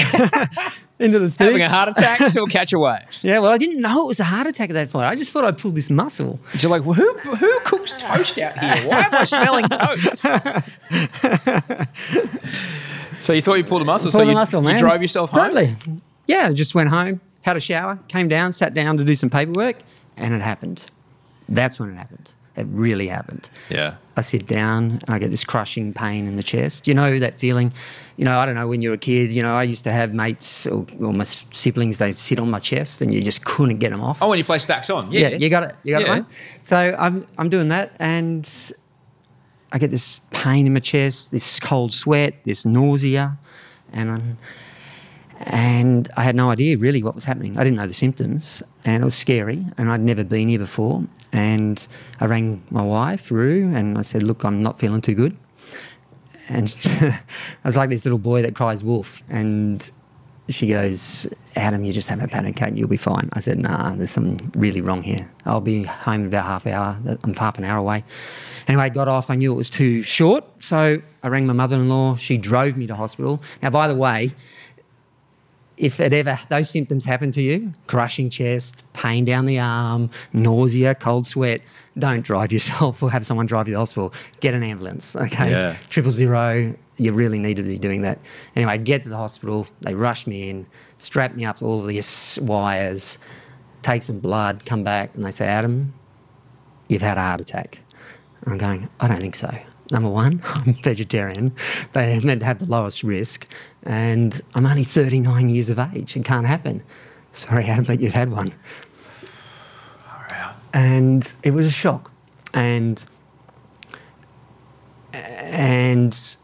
[0.99, 1.67] Into the Having beach.
[1.67, 3.01] a heart attack, still catch a wave.
[3.21, 5.05] Yeah, well, I didn't know it was a heart attack at that point.
[5.07, 6.41] I just thought I pulled this muscle.
[6.57, 8.89] So like, well, who who cooks toast out here?
[8.91, 10.23] Why am I smelling toast?
[13.21, 14.11] so you thought you pulled a muscle?
[14.11, 15.45] so Pulled a you, muscle, you drove yourself home?
[15.45, 15.77] Totally.
[16.27, 19.77] Yeah, just went home, had a shower, came down, sat down to do some paperwork,
[20.17, 20.87] and it happened.
[21.49, 22.33] That's when it happened.
[22.57, 23.51] It really happened.
[23.69, 23.97] Yeah.
[24.17, 26.89] I sit down and I get this crushing pain in the chest.
[26.89, 27.71] You know that feeling?
[28.17, 30.15] You know, I don't know, when you're a kid, you know, I used to have
[30.15, 33.91] mates or, or my siblings, they'd sit on my chest and you just couldn't get
[33.91, 34.23] them off.
[34.23, 35.77] Oh, when you play stacks on, yeah, Yeah, you got it.
[35.83, 36.13] You got Yeah.
[36.13, 36.25] it, mate.
[36.63, 38.51] So I'm I'm doing that, and
[39.73, 43.37] I get this pain in my chest, this cold sweat, this nausea,
[43.93, 44.39] and I'm,
[45.41, 47.59] and I had no idea really what was happening.
[47.59, 49.67] I didn't know the symptoms, and it was scary.
[49.77, 51.05] And I'd never been here before.
[51.37, 51.87] And
[52.19, 55.37] I rang my wife, Rue, and I said, "Look, I'm not feeling too good."
[56.49, 57.23] And I
[57.65, 59.91] was like this little boy that cries wolf, and
[60.49, 63.29] she goes, Adam, you just have a panic attack, you'll be fine.
[63.33, 65.29] I said, nah, there's something really wrong here.
[65.45, 66.97] I'll be home in about half an hour.
[67.25, 68.05] I'm half an hour away.
[68.69, 69.31] Anyway, I got off.
[69.31, 70.45] I knew it was too short.
[70.63, 72.17] So I rang my mother-in-law.
[72.17, 73.43] She drove me to hospital.
[73.63, 74.31] Now, by the way,
[75.77, 80.95] if it ever those symptoms happen to you, crushing chest, pain down the arm, nausea,
[80.95, 81.61] cold sweat,
[81.99, 84.13] don't drive yourself or have someone drive you to the hospital.
[84.41, 85.51] Get an ambulance, okay?
[85.51, 85.77] Yeah.
[85.91, 86.75] Triple zero.
[86.99, 88.19] You really need to be doing that.
[88.55, 89.67] Anyway, I get to the hospital.
[89.83, 93.19] They rush me in, strap me up to all these wires,
[93.83, 95.93] take some blood, come back, and they say, Adam,
[96.89, 97.81] you've had a heart attack.
[98.43, 99.55] And I'm going, I don't think so.
[99.91, 101.55] Number one, I'm vegetarian.
[101.93, 103.53] They meant to have the lowest risk,
[103.85, 106.17] and I'm only 39 years of age.
[106.17, 106.83] It can't happen.
[107.33, 108.49] Sorry, Adam, but you've had one.
[110.73, 112.11] And it was a shock,
[112.53, 113.03] and
[115.13, 116.37] and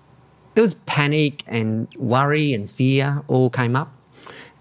[0.55, 3.93] it was panic and worry and fear all came up,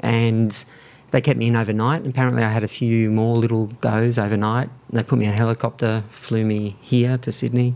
[0.02, 0.66] and
[1.12, 2.06] they kept me in overnight.
[2.08, 4.70] Apparently, I had a few more little goes overnight.
[4.90, 7.76] They put me in a helicopter, flew me here to Sydney,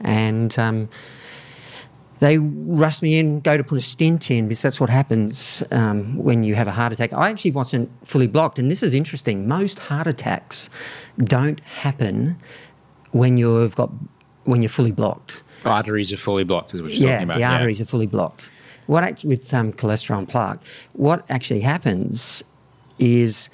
[0.00, 0.88] and um,
[2.20, 6.16] they rushed me in, go to put a stent in because that's what happens um,
[6.16, 7.12] when you have a heart attack.
[7.12, 9.46] I actually wasn't fully blocked, and this is interesting.
[9.46, 10.70] Most heart attacks
[11.18, 12.38] don't happen
[13.12, 13.90] when you've got
[14.44, 15.42] when you're fully blocked.
[15.66, 17.38] Arteries are fully blocked, is what you're Yeah, talking about.
[17.40, 18.50] Yeah, the arteries are fully blocked.
[18.86, 20.58] What act- with um, cholesterol and plaque,
[20.94, 22.42] what actually happens
[23.00, 23.50] is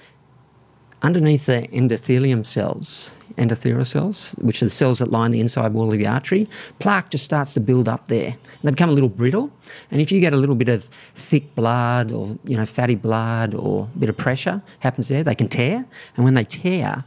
[1.02, 5.92] underneath the endothelium cells, endothelial cells, which are the cells that line the inside wall
[5.92, 6.48] of the artery,
[6.80, 8.28] plaque just starts to build up there.
[8.28, 9.50] And they become a little brittle.
[9.90, 13.54] And if you get a little bit of thick blood or you know fatty blood
[13.54, 15.86] or a bit of pressure happens there, they can tear.
[16.16, 17.04] And when they tear,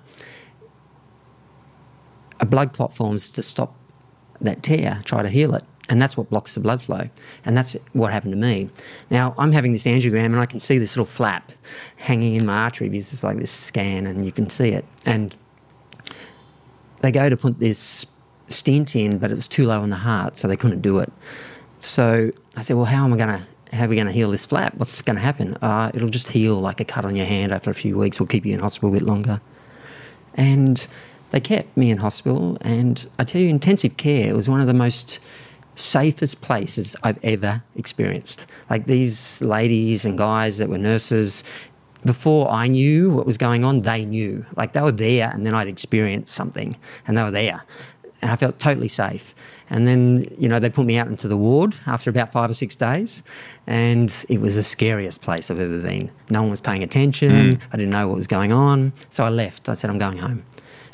[2.40, 3.76] a blood clot forms to stop
[4.40, 5.64] that tear, try to heal it.
[5.90, 7.10] And that's what blocks the blood flow.
[7.46, 8.70] And that's what happened to me.
[9.10, 11.52] Now, I'm having this angiogram and I can see this little flap
[11.98, 14.86] hanging in my artery because it's like this scan and you can see it.
[15.06, 15.36] And
[17.02, 18.06] they go to put this
[18.48, 21.12] stent in, but it was too low in the heart, so they couldn't do it.
[21.80, 24.30] So I said, well, how am I going to, how are we going to heal
[24.30, 24.76] this flap?
[24.76, 25.56] What's going to happen?
[25.62, 28.20] Uh, it'll just heal like a cut on your hand after a few weeks.
[28.20, 29.42] We'll keep you in hospital a bit longer.
[30.36, 30.88] And
[31.32, 32.58] they kept me in hospital.
[32.62, 35.20] And I tell you, intensive care was one of the most
[35.80, 38.48] safest places I've ever experienced.
[38.70, 41.44] Like these ladies and guys that were nurses,
[42.06, 44.46] before I knew what was going on, they knew.
[44.56, 46.74] Like they were there, and then I'd experienced something,
[47.08, 47.64] and they were there.
[48.22, 49.34] And I felt totally safe.
[49.70, 52.54] And then, you know, they put me out into the ward after about five or
[52.54, 53.22] six days,
[53.68, 56.10] and it was the scariest place I've ever been.
[56.30, 57.52] No one was paying attention.
[57.52, 57.62] Mm.
[57.72, 58.92] I didn't know what was going on.
[59.10, 59.70] So I left.
[59.70, 60.44] I said, I'm going home.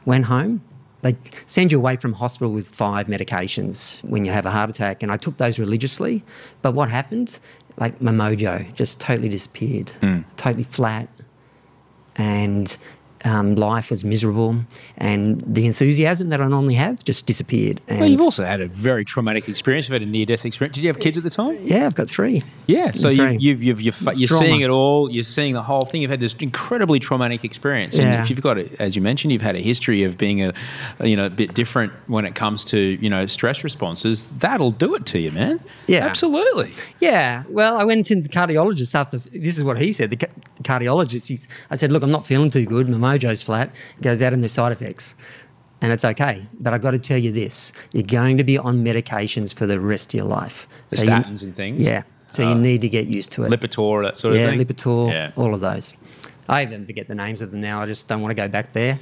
[0.06, 0.62] Went home.
[1.06, 1.16] They
[1.46, 5.12] send you away from hospital with five medications when you have a heart attack, and
[5.12, 6.24] I took those religiously.
[6.64, 7.40] But what happened?
[7.78, 10.26] Like my mojo just totally disappeared, mm.
[10.36, 11.08] totally flat,
[12.16, 12.76] and
[13.26, 14.56] um, life was miserable,
[14.98, 17.82] and the enthusiasm that I normally have just disappeared.
[17.88, 19.88] And Well, you've also had a very traumatic experience.
[19.90, 20.76] You've had a near-death experience.
[20.76, 21.58] Did you have kids at the time?
[21.64, 22.44] yeah, I've got three.
[22.68, 23.38] Yeah, so you, Three.
[23.38, 24.46] you've, you've, you've, you're trauma.
[24.46, 25.12] seeing it all.
[25.12, 26.02] You're seeing the whole thing.
[26.02, 28.22] You've had this incredibly traumatic experience, and Yeah.
[28.24, 30.54] if you've got, as you mentioned, you've had a history of being a,
[31.04, 34.32] you know, a bit different when it comes to you know stress responses.
[34.40, 35.60] That'll do it to you, man.
[35.88, 36.06] Yeah.
[36.06, 36.74] absolutely.
[37.00, 39.18] Yeah, well, I went into the cardiologist after.
[39.18, 40.10] This is what he said.
[40.10, 40.34] The ca-
[40.64, 41.28] cardiologist.
[41.28, 42.90] He's, I said, "Look, I'm not feeling too good.
[42.90, 43.70] My mojo's flat."
[44.02, 45.16] Goes out in the side effects,
[45.82, 46.42] and it's okay.
[46.60, 49.80] But I've got to tell you this: you're going to be on medications for the
[49.80, 50.68] rest of your life.
[50.90, 51.86] The So you- and things?
[51.86, 52.50] Yeah, so Oh.
[52.50, 53.52] you need to get used to it.
[53.52, 54.46] Lipitor, that sort of thing.
[54.46, 54.66] yeah, thing.
[54.66, 55.32] Lipitor, Yeah.
[55.36, 55.94] all of those.
[56.48, 57.82] I even forget the names of them now.
[57.82, 59.00] I just don't want to go back there.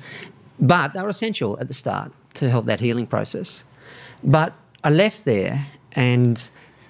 [0.60, 3.64] But they were essential at the start to help that healing process.
[4.24, 6.42] But I left there, and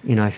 [0.04, 0.30] you know,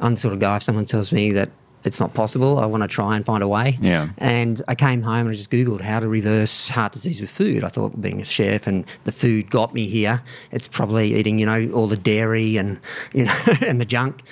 [0.00, 0.56] I'm the sort of guy.
[0.56, 1.50] If someone tells me that
[1.84, 3.78] it's not possible, I want to try and find a way.
[3.80, 4.08] Yeah.
[4.18, 7.64] And I came home and I just googled how to reverse heart disease with food.
[7.64, 11.46] I thought, being a chef and the food got me here, it's probably eating, you
[11.46, 12.78] know, all the dairy and
[13.12, 14.22] you know and the junk.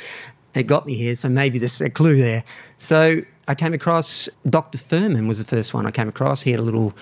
[0.54, 2.42] It got me here, so maybe there's a clue there.
[2.78, 4.78] So I came across Dr.
[4.78, 6.42] Fuhrman was the first one I came across.
[6.42, 6.94] He had a little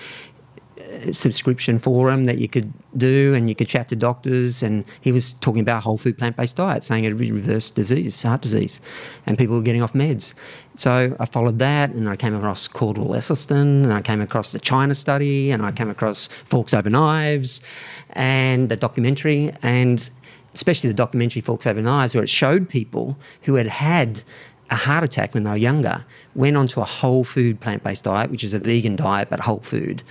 [1.13, 4.63] subscription forum that you could do and you could chat to doctors.
[4.63, 8.43] And he was talking about whole food plant-based diet saying it would reverse disease heart
[8.43, 8.81] disease
[9.27, 10.35] and people were getting off meds.
[10.75, 14.59] So i followed that and i came across caldwell esselstyn and i came across the
[14.59, 17.63] china study and i came across forks over knives
[18.11, 19.53] and the documentary.
[19.63, 20.09] And
[20.55, 24.23] especially the documentary forks over knives where it showed people who had had
[24.71, 28.31] a heart attack when they were younger, went onto a whole food plant based diet,
[28.31, 30.03] which is a vegan diet but whole food,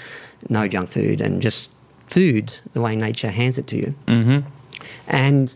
[0.50, 1.70] no junk food, and just
[2.08, 3.96] food the way nature hands it to you.
[4.08, 4.48] Mm-hmm.
[5.08, 5.56] And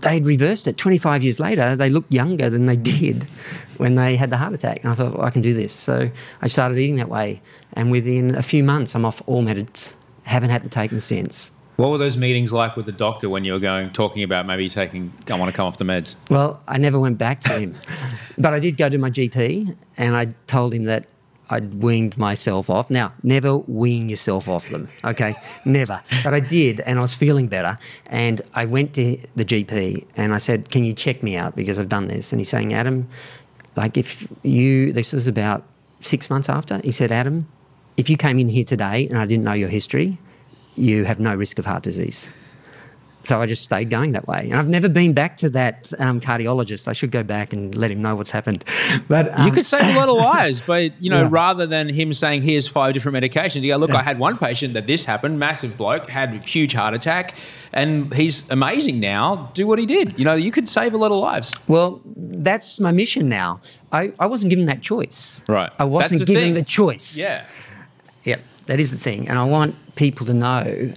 [0.00, 0.76] they'd reversed it.
[0.76, 3.24] 25 years later, they looked younger than they did
[3.78, 4.82] when they had the heart attack.
[4.82, 5.72] And I thought, well, I can do this.
[5.72, 6.10] So
[6.42, 7.40] I started eating that way.
[7.74, 9.94] And within a few months, I'm off all meds.
[10.24, 11.52] Haven't had to take them since.
[11.76, 14.68] What were those meetings like with the doctor when you were going talking about maybe
[14.70, 15.12] taking?
[15.28, 16.16] I want to come off the meds.
[16.30, 17.74] Well, I never went back to him,
[18.38, 21.08] but I did go to my GP and I told him that
[21.50, 22.88] I'd weaned myself off.
[22.88, 25.34] Now, never wean yourself off them, okay?
[25.66, 26.02] never.
[26.24, 27.78] But I did, and I was feeling better.
[28.06, 31.78] And I went to the GP and I said, Can you check me out because
[31.78, 32.32] I've done this?
[32.32, 33.06] And he's saying, Adam,
[33.76, 35.62] like if you, this was about
[36.00, 37.46] six months after, he said, Adam,
[37.98, 40.18] if you came in here today and I didn't know your history,
[40.76, 42.30] you have no risk of heart disease.
[43.24, 44.42] So I just stayed going that way.
[44.50, 46.86] And I've never been back to that um, cardiologist.
[46.86, 48.62] I should go back and let him know what's happened.
[49.08, 51.28] But um, you could save a lot of lives, but you know, Yeah.
[51.32, 53.96] rather than him saying, "Here's five different medications," you go, "Look, Yeah.
[53.96, 57.34] I had one patient that this happened, massive bloke, had a huge heart attack,
[57.72, 59.50] and he's amazing now.
[59.54, 60.16] Do what he did.
[60.16, 63.60] You know, you could save a lot of lives." Well, that's my mission now.
[63.90, 65.42] I, I wasn't given that choice.
[65.48, 65.72] Right.
[65.80, 66.54] I wasn't the given thing.
[66.54, 67.16] the choice.
[67.16, 67.44] Yeah.
[68.22, 69.28] Yep, that is the thing.
[69.28, 70.92] And I want people to know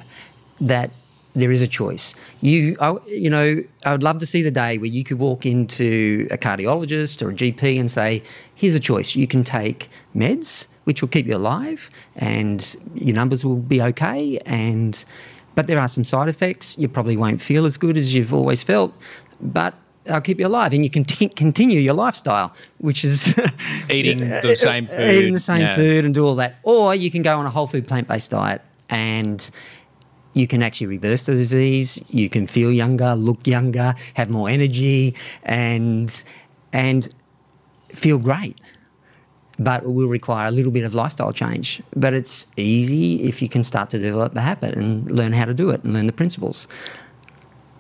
[0.62, 0.92] that
[1.36, 2.16] there is a choice.
[2.42, 5.46] You, I, you know, I would love to see the day where you could walk
[5.46, 8.24] into a cardiologist or a GP and say,
[8.56, 9.16] here's a choice.
[9.16, 14.40] You can take meds, which will keep you alive, and your numbers will be okay.
[14.46, 15.04] And
[15.56, 16.78] but there are some side effects.
[16.78, 18.94] You probably won't feel as good as you've always felt,
[19.40, 19.76] but
[20.06, 23.36] they'll keep you alive, and you can t- continue your lifestyle, which is
[23.90, 25.12] Eating the same food.
[25.12, 25.76] eating the same Yeah.
[25.76, 26.56] food and do all that.
[26.64, 29.50] Or you can go on a whole food plant based diet and
[30.34, 32.02] you can actually reverse the disease.
[32.10, 36.24] You can feel younger, look younger, have more energy, and
[36.72, 37.14] and
[37.90, 38.60] feel great.
[39.58, 41.82] But it will require a little bit of lifestyle change.
[41.96, 45.54] But it's easy if you can start to develop the habit and learn how to
[45.54, 46.68] do it and learn the principles.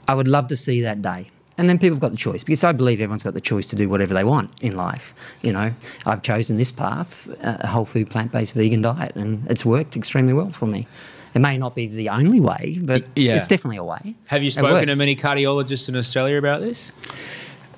[0.07, 1.29] I would love to see that day.
[1.59, 3.75] And then people have got the choice because I believe everyone's got the choice to
[3.75, 5.13] do whatever they want in life.
[5.41, 5.73] You know,
[6.05, 10.31] I've chosen this path, a whole food, plant based vegan diet, and it's worked extremely
[10.31, 10.87] well for me.
[11.33, 13.35] It may not be the only way, but yeah.
[13.35, 14.15] it's definitely a way.
[14.27, 16.93] Have you spoken to many cardiologists in Australia about this?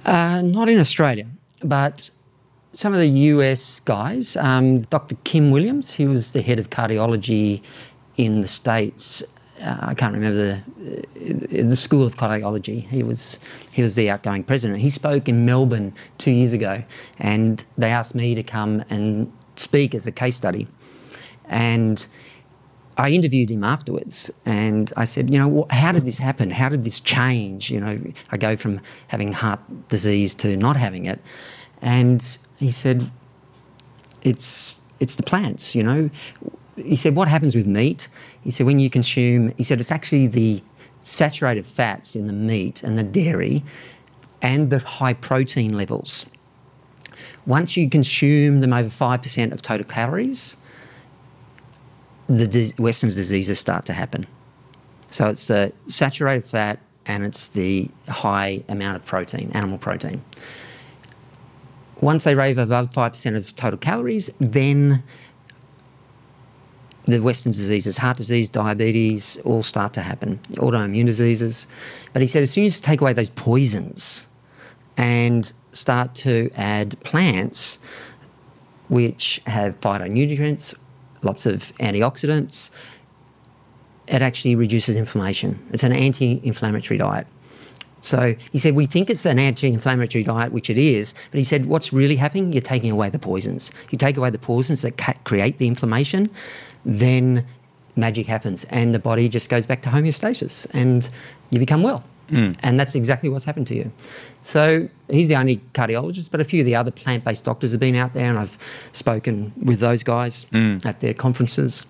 [0.06, 1.26] Uh, not in Australia,
[1.64, 2.12] but
[2.74, 4.38] some of the US guys.
[4.38, 5.16] Um, Dr.
[5.24, 7.64] Kim Williams, he was the head of cardiology
[8.16, 9.24] in the States.
[9.64, 12.88] Uh, I can't remember the uh, the School of Cardiology.
[12.88, 13.40] He was
[13.72, 14.80] he was the outgoing president.
[14.80, 16.84] He spoke in Melbourne two years ago,
[17.20, 20.68] and they asked me to come and speak as a case study,
[21.46, 22.08] and.
[22.98, 26.52] I interviewed him afterwards and I said, you know, how did this happen?
[26.52, 27.72] How did this change?
[27.72, 27.98] You know,
[28.32, 31.20] I go from having heart disease to not having it.
[31.82, 32.22] And
[32.58, 33.10] he said,
[34.24, 36.10] it's, it's the plants, you know.
[36.86, 38.10] He said, what happens with meat?
[38.44, 40.62] He said, when you consume, he said, it's actually the
[41.02, 43.64] saturated fats in the meat and the dairy
[44.42, 46.26] and the high protein levels.
[47.46, 50.58] Once you consume them over 5% of total calories,
[52.28, 54.26] the dis- Western diseases start to happen.
[55.10, 60.22] So it's the saturated fat and it's the high amount of protein, animal protein.
[62.00, 65.04] Once they rave above 5% of total calories, then
[67.06, 71.68] the Western diseases, heart disease, diabetes, all start to happen, autoimmune diseases.
[72.14, 74.28] But he said as soon as you take away those poisons
[74.98, 77.80] and start to add plants,
[78.90, 80.76] which have phytonutrients,
[81.24, 82.72] lots of antioxidants,
[84.08, 85.58] it actually reduces inflammation.
[85.72, 87.28] It's an anti inflammatory diet.
[88.02, 91.44] So he said, We think it's an anti inflammatory diet, which it is, but he
[91.44, 92.52] said, What's really happening?
[92.52, 93.72] You're taking away the poisons.
[93.90, 96.30] You take away the poisons that create the inflammation,
[96.86, 97.46] then
[97.96, 101.10] magic happens and the body just goes back to homeostasis and
[101.50, 102.04] you become well.
[102.30, 102.52] Hmm.
[102.64, 103.92] And that's exactly what's happened to you.
[104.42, 107.80] So he's the only cardiologist, but a few of the other plant based doctors have
[107.82, 108.58] been out there, and I've
[108.94, 110.78] spoken with those guys hmm.
[110.86, 111.86] at their conferences.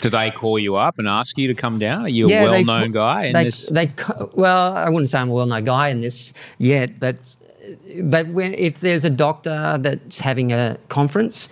[0.00, 2.04] Do they call you up and ask you to come down?
[2.04, 3.66] Are you a well-known guy in they, this?
[3.66, 3.90] They,
[4.34, 7.36] well, I wouldn't say I'm a well-known guy in this yet, but
[8.02, 11.48] but when if there's a doctor that's having a conference,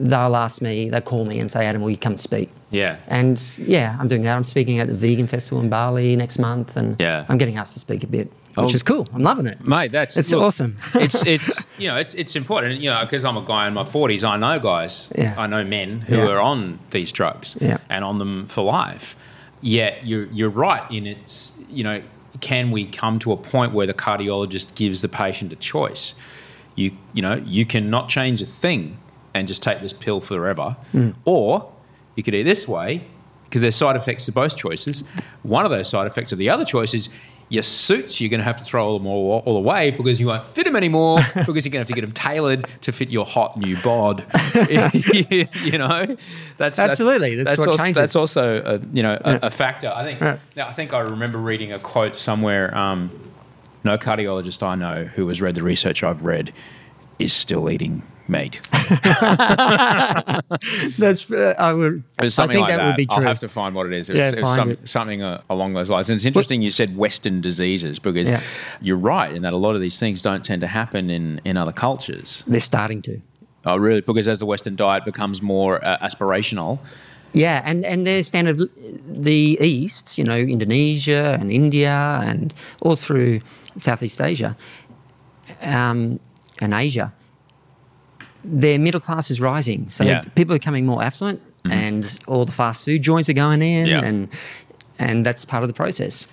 [0.00, 2.50] they'll ask me, they'll call me and say, Adam, will you come speak?
[2.70, 2.96] Yeah.
[3.08, 4.36] And yeah, I'm doing that.
[4.36, 7.24] I'm speaking at the Vegan Festival in Bali next month, and Yeah.
[7.28, 8.74] I'm getting asked to speak a bit, which Oh.
[8.74, 9.06] is cool.
[9.14, 9.66] I'm loving it.
[9.66, 10.76] Mate, that's It's awesome.
[10.94, 12.78] it's it's you know it's it's important.
[12.80, 15.34] You know, because I'm a guy in my 40s, I know guys, Yeah.
[15.38, 16.26] I know men who Yeah.
[16.28, 17.78] are on these drugs Yeah.
[17.88, 19.16] and on them for life.
[19.62, 22.02] Yet you're you're right in its you know
[22.40, 26.14] can we come to a point where the cardiologist gives the patient a choice?
[26.76, 28.98] You you know you cannot change a thing
[29.34, 31.10] and just take this pill forever, Hmm.
[31.24, 31.70] or
[32.16, 33.04] you could do it this way
[33.44, 35.04] because there's side effects to both choices.
[35.42, 37.08] One of those side effects of the other choice is
[37.50, 40.26] your suits you're going to have to throw all them all, all away because you
[40.26, 43.08] won't fit them anymore because you're going to have to get them tailored to fit
[43.08, 44.22] your hot new bod.
[45.64, 46.14] you know,
[46.58, 47.96] that's Absolutely, that's what also, changes.
[47.98, 49.38] That's also a, you know a, Yeah.
[49.42, 49.90] a factor.
[49.94, 50.20] I think.
[50.20, 50.38] Right.
[50.58, 52.76] I think I remember reading a quote somewhere.
[52.76, 53.10] Um,
[53.84, 56.52] no cardiologist I know who has read the research I've read
[57.18, 58.60] is still eating meat.
[60.98, 62.02] That's uh, I would.
[62.18, 62.86] I think like that, that.
[62.86, 63.16] would be true.
[63.22, 64.08] I'll have to find what it is.
[64.08, 64.88] It was, Yeah, it was find some, it.
[64.88, 66.08] something uh, along those lines.
[66.10, 68.40] And it's interesting you said Western diseases because Yeah.
[68.80, 71.56] you're right in that a lot of these things don't tend to happen in, in
[71.56, 72.42] other cultures.
[72.46, 73.20] They're starting to.
[73.64, 74.00] Oh, really?
[74.00, 76.80] Because as the Western diet becomes more uh, aspirational,
[77.34, 78.58] Yeah, and and their standard,
[79.06, 83.40] the East, you know, Indonesia and India and all through
[83.78, 84.56] Southeast Asia,
[85.60, 86.18] um,
[86.60, 87.12] and Asia,
[88.44, 89.88] their middle class is rising.
[89.88, 90.20] So Yeah.
[90.20, 90.30] Mm-hmm.
[90.30, 94.04] people are becoming more affluent, and all the fast food joints are going in, Yeah.
[94.04, 94.28] and
[94.98, 96.26] and that's part of the process.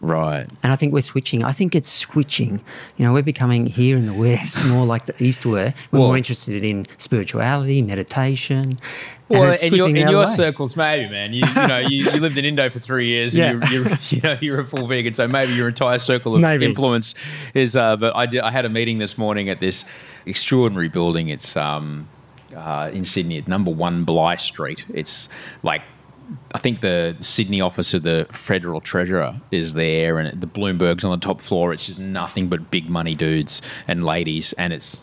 [0.00, 0.46] Right?
[0.62, 1.42] And I think we're switching.
[1.42, 2.62] I think it's switching.
[2.96, 5.74] You know, we're becoming here in the West more like the East were.
[5.90, 8.56] We're Well- more interested in spirituality, meditation.
[8.58, 8.80] and
[9.28, 11.32] Well, it's in your, in your circles, maybe, man.
[11.32, 13.70] You, you know, you, you lived in Indo for three years, and Yeah.
[13.70, 16.64] you're, you're, you know, you're a full vegan, so maybe your entire circle of Maybe.
[16.64, 17.16] influence
[17.54, 17.74] is.
[17.74, 19.84] Uh, but I, did, I had a meeting this morning at this
[20.26, 21.28] extraordinary building.
[21.28, 22.06] It's um,
[22.54, 24.86] uh, in Sydney at number one Bligh Street.
[24.94, 25.28] It's
[25.64, 25.82] like.
[26.54, 31.10] I think the Sydney office of the Federal Treasurer is there, and the Bloomberg's on
[31.12, 31.72] the top floor.
[31.72, 35.00] It's just nothing but big money dudes and ladies, and it's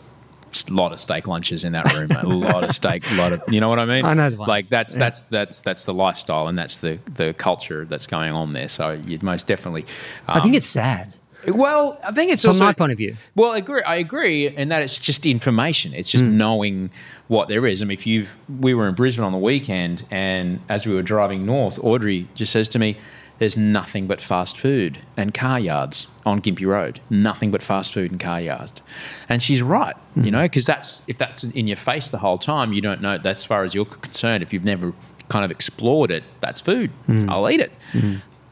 [0.70, 2.10] a lot of steak lunches in that room.
[2.12, 4.04] a lot of steak, a lot of you know what I mean.
[4.04, 4.48] I know the one.
[4.48, 4.98] Like that's Yeah.
[5.00, 8.68] that's that's that's the lifestyle and that's the the culture that's going on there.
[8.68, 9.84] So you'd most definitely.
[10.28, 11.14] I think um, it's sad.
[11.48, 11.98] well.
[12.02, 13.16] I think it's From also, my point of view.
[13.34, 13.82] Well, I agree.
[13.82, 15.92] I agree in that it's just information.
[15.92, 16.36] It's just Hmm.
[16.38, 16.90] knowing
[17.28, 17.82] what there is.
[17.82, 21.02] I mean, if you've we were in Brisbane on the weekend, and as we were
[21.02, 22.96] driving north, Audrey just says to me.
[23.38, 27.00] There's nothing but fast food and car yards on Gympie Road.
[27.10, 28.80] Nothing but fast food and car yards,
[29.28, 29.94] and she's right.
[30.16, 33.18] You know, because that's if that's in your face the whole time, you don't know.
[33.18, 34.42] That's as far as you're concerned.
[34.42, 34.94] If you've never
[35.28, 36.90] kind of explored it, that's food.
[37.04, 37.28] Hmm.
[37.28, 37.72] I'll eat it.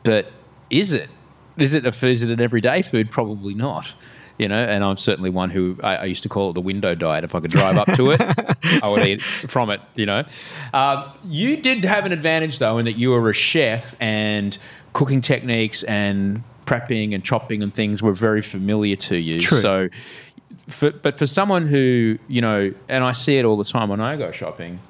[0.03, 0.31] But
[0.69, 1.09] is it?
[1.57, 3.11] Is it a is it an everyday food?
[3.11, 3.95] Probably not.
[4.37, 6.97] You know, and I'm certainly one who I, I used to call it the window
[6.97, 7.23] diet.
[7.23, 8.21] If I could drive up to it,
[8.83, 9.81] I would eat from it.
[9.95, 10.25] You know,
[10.73, 14.59] um, you did have an advantage though in that you were a chef and
[14.93, 19.41] cooking techniques and prepping and chopping and things were very familiar to you.
[19.41, 19.59] True.
[19.59, 19.89] So,
[20.69, 24.01] for, but for someone who you know, and I see it all the time when
[24.01, 24.81] I go shopping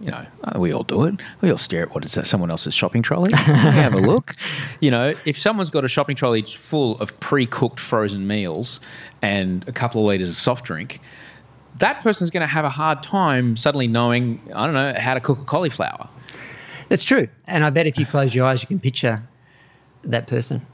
[0.00, 1.14] you know, uh, we all do it.
[1.40, 3.30] We all stare at what is that, someone else's shopping trolley.
[3.30, 4.34] We have a look.
[4.80, 8.80] You know, if someone's got a shopping trolley full of pre-cooked frozen meals
[9.22, 11.00] and a couple of liters of soft drink,
[11.78, 15.20] that person's going to have a hard time suddenly knowing, I don't know, how to
[15.20, 16.08] cook a cauliflower.
[16.88, 17.28] That's true.
[17.46, 19.26] And I bet if you close your eyes, you can picture
[20.02, 20.64] that person.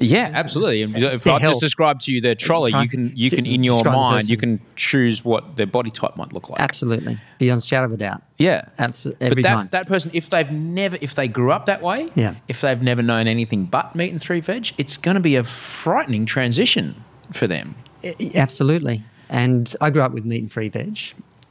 [0.00, 0.82] Yeah, absolutely.
[0.82, 3.74] And if I just described to you their trolley, you can you can in your
[3.76, 6.60] Describe mind you can choose what their body type might look like.
[6.60, 7.16] Absolutely.
[7.38, 8.20] Beyond a shadow of a doubt.
[8.36, 9.28] Yeah, Absolutely.
[9.28, 9.68] But that, time.
[9.70, 12.34] that person, if they've never, if they grew up that way, Yeah.
[12.48, 15.44] if they've never known anything but meat and three veg, it's going to be a
[15.44, 16.96] frightening transition
[17.32, 17.76] for them.
[18.02, 19.02] I- Absolutely.
[19.30, 20.98] And I grew up with meat and free veg.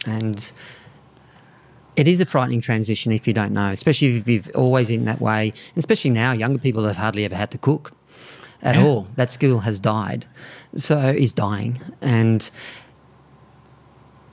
[0.05, 0.51] And
[1.95, 5.21] it is a frightening transition if you don't know, especially if you've always eaten that
[5.21, 5.53] way.
[5.77, 7.93] Especially now, younger people have hardly ever had to cook
[8.63, 9.07] at all.
[9.15, 10.25] That skill has died.
[10.75, 11.79] So is dying.
[12.01, 12.49] And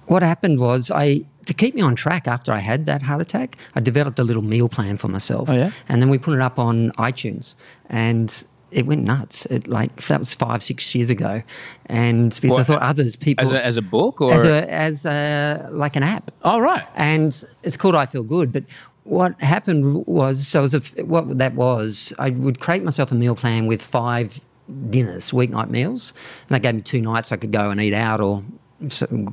[0.07, 3.57] what happened was I to keep me on track after I had that heart attack,
[3.75, 5.51] I developed a little meal plan for myself.
[5.51, 5.71] Oh, yeah?
[5.89, 7.57] And then we put it up on iTunes
[7.89, 9.47] and it went nuts.
[9.47, 11.43] It like that was five, six years ago.
[11.87, 15.05] And because I thought others people As a, as a book or as a as
[15.07, 18.53] a like an app oh right, and it's called I Feel Good.
[18.53, 18.65] But
[19.11, 23.35] what happened was, so was a, what that was, I would create myself a meal
[23.35, 24.41] plan with five
[24.89, 26.15] dinners, weeknight meals,
[26.49, 28.45] and that gave me two nights I could go and eat out or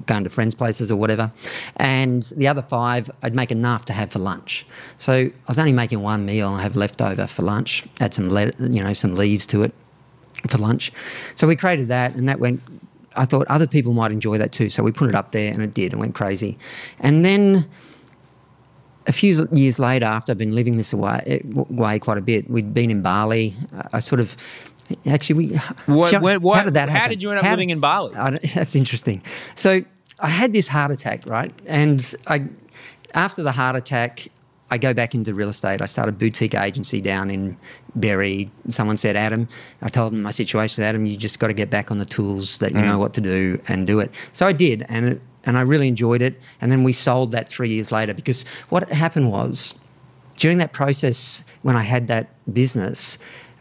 [0.08, 1.32] going to friends' places or whatever.
[1.76, 4.66] And the other five, I'd make enough to have for lunch.
[4.98, 7.86] So I was only making one meal I have leftover for lunch.
[8.00, 9.76] Add some, le- you know, some leaves to it
[10.48, 10.92] for lunch.
[11.36, 12.62] So we created that, and that went.
[13.16, 15.62] I thought other people might enjoy that too, so we put it up there, and
[15.62, 15.94] it did.
[15.94, 16.58] It went crazy,
[17.00, 17.68] and then
[19.08, 22.74] a few years later, after I've been living this away, way quite a bit, we'd
[22.74, 23.56] been in Bali.
[23.94, 24.36] I sort of
[25.06, 25.56] actually we.
[25.86, 28.16] What- what- how did that how did you end up living in Bali?
[28.16, 29.22] I that's interesting.
[29.56, 29.84] So
[30.20, 31.52] I had this heart attack, right?
[31.66, 32.44] And I,
[33.14, 34.28] after the heart attack,
[34.70, 35.82] I go back into real estate.
[35.82, 37.58] I started a boutique agency down in
[37.96, 38.52] Berry.
[38.70, 39.48] Someone said, Adam,
[39.82, 40.84] I told them my situation.
[40.84, 42.86] Adam, you just got to get back on the tools that you mm.
[42.86, 44.12] know what to do and do it.
[44.34, 46.40] So I did, and it, and I really enjoyed it.
[46.62, 49.74] And then we sold that three years later because what happened was
[50.36, 53.18] during that process when I had that business,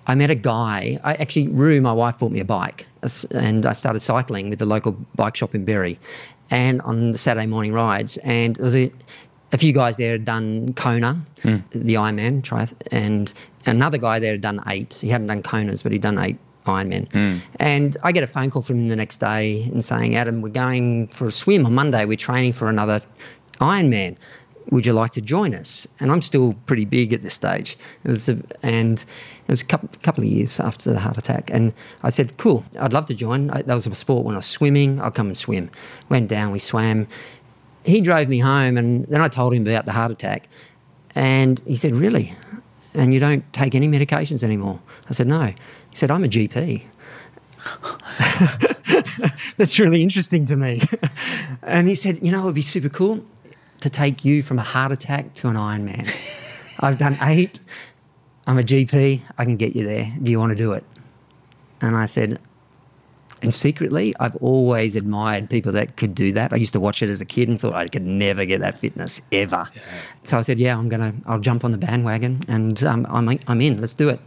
[0.06, 0.98] I met a guy.
[1.02, 2.86] I actually, Rue, my wife, bought me a bike,
[3.30, 5.98] and I started cycling with the local bike shop in Berry,
[6.50, 8.18] and on the Saturday morning rides.
[8.18, 8.92] And there was a,
[9.52, 11.56] a few guys there had done Kona, hmm.
[11.70, 13.32] the Ironman, and
[13.64, 14.94] another guy there had done eight.
[14.94, 17.10] He hadn't done Konas, but he'd done eight Ironman.
[17.12, 17.38] Hmm.
[17.58, 20.48] And I get a phone call from him the next day and saying, Adam, we're
[20.50, 22.04] going for a swim on Monday.
[22.04, 23.00] We're training for another
[23.60, 24.16] Ironman.
[24.70, 25.86] Would you like to join us?
[26.00, 27.78] And I'm still pretty big at this stage.
[28.02, 31.50] It was a, and it was a couple, couple of years after the heart attack.
[31.52, 33.48] And I said, cool, I'd love to join.
[33.50, 35.00] I, that was a sport when I was swimming.
[35.00, 35.70] I'll come and swim.
[36.08, 37.06] Went down, we swam.
[37.84, 40.48] He drove me home, and then I told him about the heart attack.
[41.14, 42.34] And he said, really?
[42.96, 44.80] And you don't take any medications anymore?
[45.08, 45.44] I said, no.
[45.44, 46.82] He said, I'm a GP.
[49.56, 50.82] That's really interesting to me.
[51.62, 53.24] and he said, you know, it would be super cool
[53.80, 56.10] to take you from a heart attack to an Ironman.
[56.80, 57.60] I've done eight.
[58.46, 59.20] I'm a GP.
[59.36, 60.12] I can get you there.
[60.22, 60.84] Do you want to do it?
[61.80, 62.40] And I said,
[63.46, 66.52] and secretly, I've always admired people that could do that.
[66.52, 68.76] I used to watch it as a kid and thought I could never get that
[68.80, 69.70] fitness ever.
[70.24, 73.60] So I said, yeah, I'm gonna, I'll jump on the bandwagon and um, I'm, I'm
[73.60, 73.80] in.
[73.80, 74.20] Let's do it.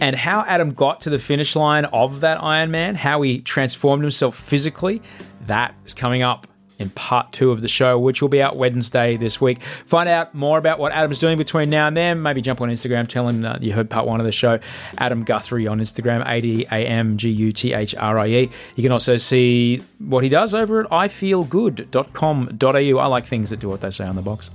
[0.00, 4.36] and how Adam got to the finish line of that Ironman, how he transformed himself
[4.36, 5.02] physically,
[5.42, 6.46] that is coming up
[6.78, 9.62] in part two of the show, which will be out Wednesday this week.
[9.62, 12.22] Find out more about what Adam's doing between now and then.
[12.22, 14.58] Maybe jump on Instagram, tell him that you heard part one of the show.
[14.98, 18.50] Adam Guthrie on Instagram, A D A M G U T H R I E.
[18.74, 22.98] You can also see what he does over at ifeelgood.com.au.
[22.98, 24.50] I like things that do what they say on the box.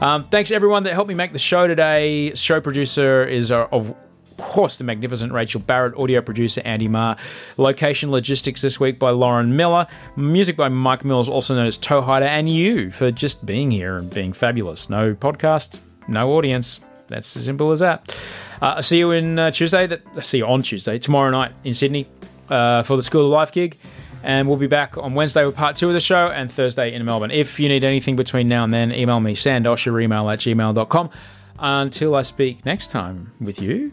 [0.00, 2.34] Um, thanks everyone that helped me make the show today.
[2.34, 3.94] Show producer is uh, of
[4.36, 7.16] course, the magnificent Rachel Barrett, audio producer Andy Marr,
[7.56, 12.26] location logistics this week by Lauren Miller, music by Mike Mills, also known as Toehider,
[12.26, 14.88] and you for just being here and being fabulous.
[14.90, 16.80] No podcast, no audience.
[17.08, 18.16] That's as simple as that.
[18.60, 19.86] Uh, I'll see you in uh, Tuesday.
[19.86, 22.08] That I'll see you on Tuesday, tomorrow night in Sydney
[22.48, 23.78] uh, for the School of Life gig.
[24.22, 27.04] And we'll be back on Wednesday with part two of the show and Thursday in
[27.04, 27.32] Melbourne.
[27.32, 31.10] If you need anything between now and then, email me, sandosh, at gmail.com.
[31.58, 33.92] Until I speak next time with you,